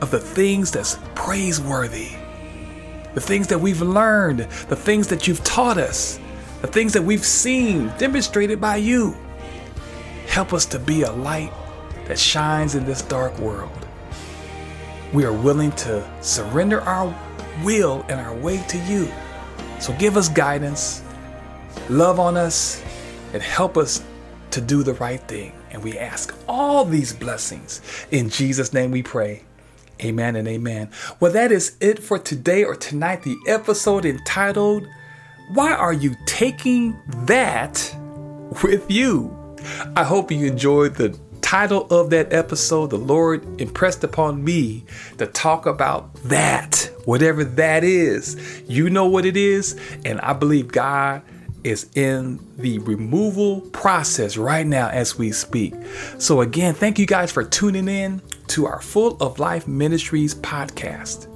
of 0.01 0.11
the 0.11 0.19
things 0.19 0.69
that's 0.71 0.97
praiseworthy, 1.15 2.11
the 3.13 3.21
things 3.21 3.47
that 3.47 3.59
we've 3.59 3.81
learned, 3.81 4.39
the 4.39 4.75
things 4.75 5.07
that 5.07 5.27
you've 5.27 5.43
taught 5.43 5.77
us, 5.77 6.19
the 6.61 6.67
things 6.67 6.93
that 6.93 7.03
we've 7.03 7.25
seen 7.25 7.91
demonstrated 7.97 8.59
by 8.59 8.77
you. 8.77 9.15
Help 10.27 10.53
us 10.53 10.65
to 10.67 10.79
be 10.79 11.03
a 11.03 11.11
light 11.11 11.51
that 12.05 12.17
shines 12.17 12.75
in 12.75 12.85
this 12.85 13.01
dark 13.01 13.37
world. 13.39 13.69
We 15.13 15.25
are 15.25 15.33
willing 15.33 15.71
to 15.73 16.07
surrender 16.21 16.81
our 16.81 17.13
will 17.63 18.05
and 18.09 18.19
our 18.19 18.35
way 18.35 18.63
to 18.69 18.77
you. 18.79 19.11
So 19.79 19.93
give 19.97 20.17
us 20.17 20.29
guidance, 20.29 21.03
love 21.89 22.19
on 22.19 22.35
us, 22.35 22.81
and 23.33 23.41
help 23.41 23.77
us 23.77 24.03
to 24.51 24.61
do 24.61 24.81
the 24.83 24.93
right 24.95 25.21
thing. 25.21 25.53
And 25.71 25.83
we 25.83 25.97
ask 25.97 26.35
all 26.47 26.85
these 26.85 27.13
blessings. 27.13 27.81
In 28.11 28.29
Jesus' 28.29 28.73
name 28.73 28.91
we 28.91 29.03
pray. 29.03 29.43
Amen 30.01 30.35
and 30.35 30.47
amen. 30.47 30.89
Well, 31.19 31.31
that 31.31 31.51
is 31.51 31.77
it 31.79 31.99
for 31.99 32.17
today 32.17 32.63
or 32.63 32.75
tonight, 32.75 33.23
the 33.23 33.37
episode 33.47 34.05
entitled 34.05 34.87
why 35.49 35.73
are 35.73 35.93
you 35.93 36.15
taking 36.25 36.97
that 37.25 37.95
with 38.63 38.89
you? 38.89 39.35
I 39.95 40.03
hope 40.03 40.31
you 40.31 40.45
enjoyed 40.45 40.95
the 40.95 41.17
title 41.41 41.85
of 41.91 42.09
that 42.11 42.33
episode. 42.33 42.89
The 42.89 42.97
Lord 42.97 43.61
impressed 43.61 44.03
upon 44.03 44.43
me 44.43 44.85
to 45.17 45.27
talk 45.27 45.65
about 45.65 46.13
that, 46.23 46.89
whatever 47.05 47.43
that 47.43 47.83
is. 47.83 48.63
You 48.67 48.89
know 48.89 49.05
what 49.05 49.25
it 49.25 49.37
is, 49.37 49.79
and 50.05 50.19
I 50.21 50.33
believe 50.33 50.69
God 50.69 51.21
is 51.63 51.89
in 51.95 52.39
the 52.57 52.79
removal 52.79 53.61
process 53.61 54.37
right 54.37 54.65
now 54.65 54.89
as 54.89 55.17
we 55.17 55.31
speak. 55.31 55.73
So, 56.17 56.41
again, 56.41 56.73
thank 56.73 56.99
you 56.99 57.05
guys 57.05 57.31
for 57.31 57.43
tuning 57.43 57.87
in 57.87 58.21
to 58.53 58.67
our 58.67 58.79
Full 58.79 59.17
of 59.19 59.39
Life 59.39 59.67
Ministries 59.67 60.35
podcast. 60.35 61.27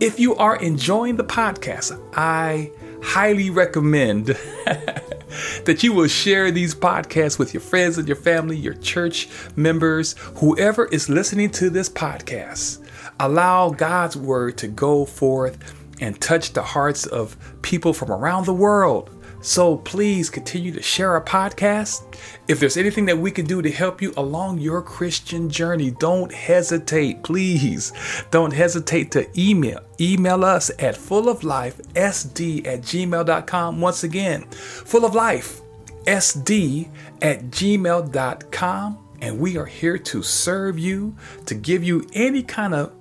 If 0.00 0.18
you 0.18 0.34
are 0.34 0.56
enjoying 0.56 1.14
the 1.14 1.22
podcast, 1.22 1.96
I 2.12 2.72
highly 3.04 3.50
recommend 3.50 4.26
that 5.64 5.84
you 5.84 5.92
will 5.92 6.08
share 6.08 6.50
these 6.50 6.74
podcasts 6.74 7.38
with 7.38 7.54
your 7.54 7.60
friends 7.60 7.98
and 7.98 8.08
your 8.08 8.16
family, 8.16 8.56
your 8.56 8.74
church 8.74 9.28
members, 9.54 10.14
whoever 10.38 10.86
is 10.86 11.08
listening 11.08 11.50
to 11.50 11.70
this 11.70 11.88
podcast. 11.88 12.84
Allow 13.20 13.70
God's 13.70 14.16
word 14.16 14.58
to 14.58 14.66
go 14.66 15.04
forth 15.04 15.72
and 16.00 16.20
touch 16.20 16.52
the 16.52 16.62
hearts 16.62 17.06
of 17.06 17.36
people 17.62 17.92
from 17.92 18.10
around 18.10 18.44
the 18.44 18.52
world. 18.52 19.08
So 19.46 19.76
please 19.76 20.28
continue 20.28 20.72
to 20.72 20.82
share 20.82 21.12
our 21.12 21.22
podcast. 21.22 22.02
If 22.48 22.58
there's 22.58 22.76
anything 22.76 23.04
that 23.04 23.16
we 23.16 23.30
can 23.30 23.46
do 23.46 23.62
to 23.62 23.70
help 23.70 24.02
you 24.02 24.12
along 24.16 24.58
your 24.58 24.82
Christian 24.82 25.48
journey, 25.48 25.92
don't 25.92 26.34
hesitate. 26.34 27.22
Please 27.22 27.92
don't 28.32 28.52
hesitate 28.52 29.12
to 29.12 29.28
email. 29.40 29.78
Email 30.00 30.44
us 30.44 30.70
at 30.80 30.96
fulloflifesd 30.96 32.66
at 32.66 32.80
gmail.com. 32.80 33.80
Once 33.80 34.02
again, 34.02 34.46
fulloflifesd 34.50 36.88
at 37.22 37.44
gmail.com. 37.44 38.98
And 39.22 39.38
we 39.38 39.56
are 39.58 39.66
here 39.66 39.96
to 39.96 40.24
serve 40.24 40.76
you, 40.76 41.14
to 41.46 41.54
give 41.54 41.84
you 41.84 42.04
any 42.14 42.42
kind 42.42 42.74
of 42.74 42.92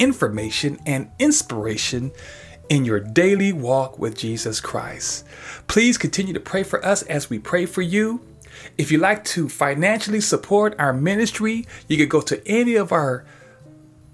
information 0.00 0.76
and 0.86 1.08
inspiration 1.20 2.10
in 2.68 2.84
your 2.84 3.00
daily 3.00 3.52
walk 3.52 3.98
with 3.98 4.16
Jesus 4.16 4.60
Christ. 4.60 5.26
Please 5.66 5.98
continue 5.98 6.32
to 6.32 6.40
pray 6.40 6.62
for 6.62 6.84
us 6.84 7.02
as 7.02 7.30
we 7.30 7.38
pray 7.38 7.66
for 7.66 7.82
you. 7.82 8.20
If 8.78 8.90
you'd 8.90 9.00
like 9.00 9.24
to 9.24 9.48
financially 9.48 10.20
support 10.20 10.74
our 10.78 10.92
ministry, 10.92 11.66
you 11.88 11.96
can 11.96 12.08
go 12.08 12.20
to 12.22 12.46
any 12.46 12.76
of 12.76 12.92
our 12.92 13.24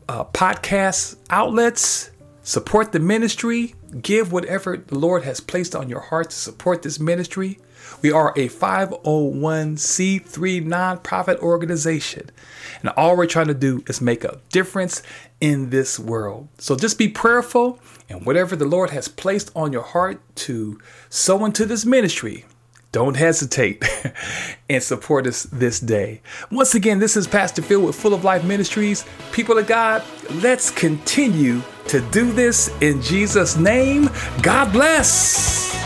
uh, 0.09 0.25
podcast 0.25 1.17
outlets, 1.31 2.11
support 2.43 2.93
the 2.93 3.01
ministry, 3.01 3.75
give 4.03 4.33
whatever 4.33 4.77
the 4.77 4.99
Lord 4.99 5.23
has 5.25 5.41
placed 5.41 5.77
on 5.77 5.89
your 5.89 6.01
heart 6.01 6.31
to 6.31 6.37
support 6.37 6.83
this 6.83 6.99
ministry. 6.99 7.59
We 8.03 8.13
are 8.13 8.33
a 8.37 8.49
501c3 8.49 10.67
nonprofit 10.67 11.39
organization, 11.39 12.31
and 12.81 12.91
all 12.91 13.17
we're 13.17 13.27
trying 13.27 13.49
to 13.49 13.55
do 13.55 13.83
is 13.89 14.01
make 14.01 14.23
a 14.25 14.41
difference 14.51 15.03
in 15.41 15.71
this 15.71 15.99
world. 15.99 16.47
So 16.59 16.77
just 16.77 16.99
be 16.99 17.09
prayerful, 17.09 17.81
and 18.11 18.27
whatever 18.27 18.57
the 18.57 18.67
Lord 18.67 18.91
has 18.91 19.09
placed 19.09 19.51
on 19.57 19.73
your 19.73 19.83
heart 19.83 20.21
to 20.37 20.79
sow 21.09 21.45
into 21.45 21.65
this 21.65 21.87
ministry, 21.87 22.45
don't 22.93 23.17
hesitate 23.17 23.85
and 24.69 24.83
support 24.83 25.27
us 25.27 25.45
this 25.45 25.79
day. 25.79 26.21
Once 26.51 26.75
again, 26.75 26.99
this 26.99 27.17
is 27.17 27.29
Pastor 27.29 27.63
Phil 27.63 27.81
with 27.81 27.95
Full 27.95 28.13
of 28.13 28.25
Life 28.25 28.45
Ministries. 28.45 29.05
People 29.31 29.57
of 29.59 29.67
God, 29.69 30.03
let's 30.43 30.71
continue 30.71 31.63
to 31.87 32.01
do 32.11 32.33
this 32.33 32.69
in 32.81 33.01
Jesus' 33.01 33.57
name. 33.57 34.11
God 34.43 34.73
bless. 34.73 35.80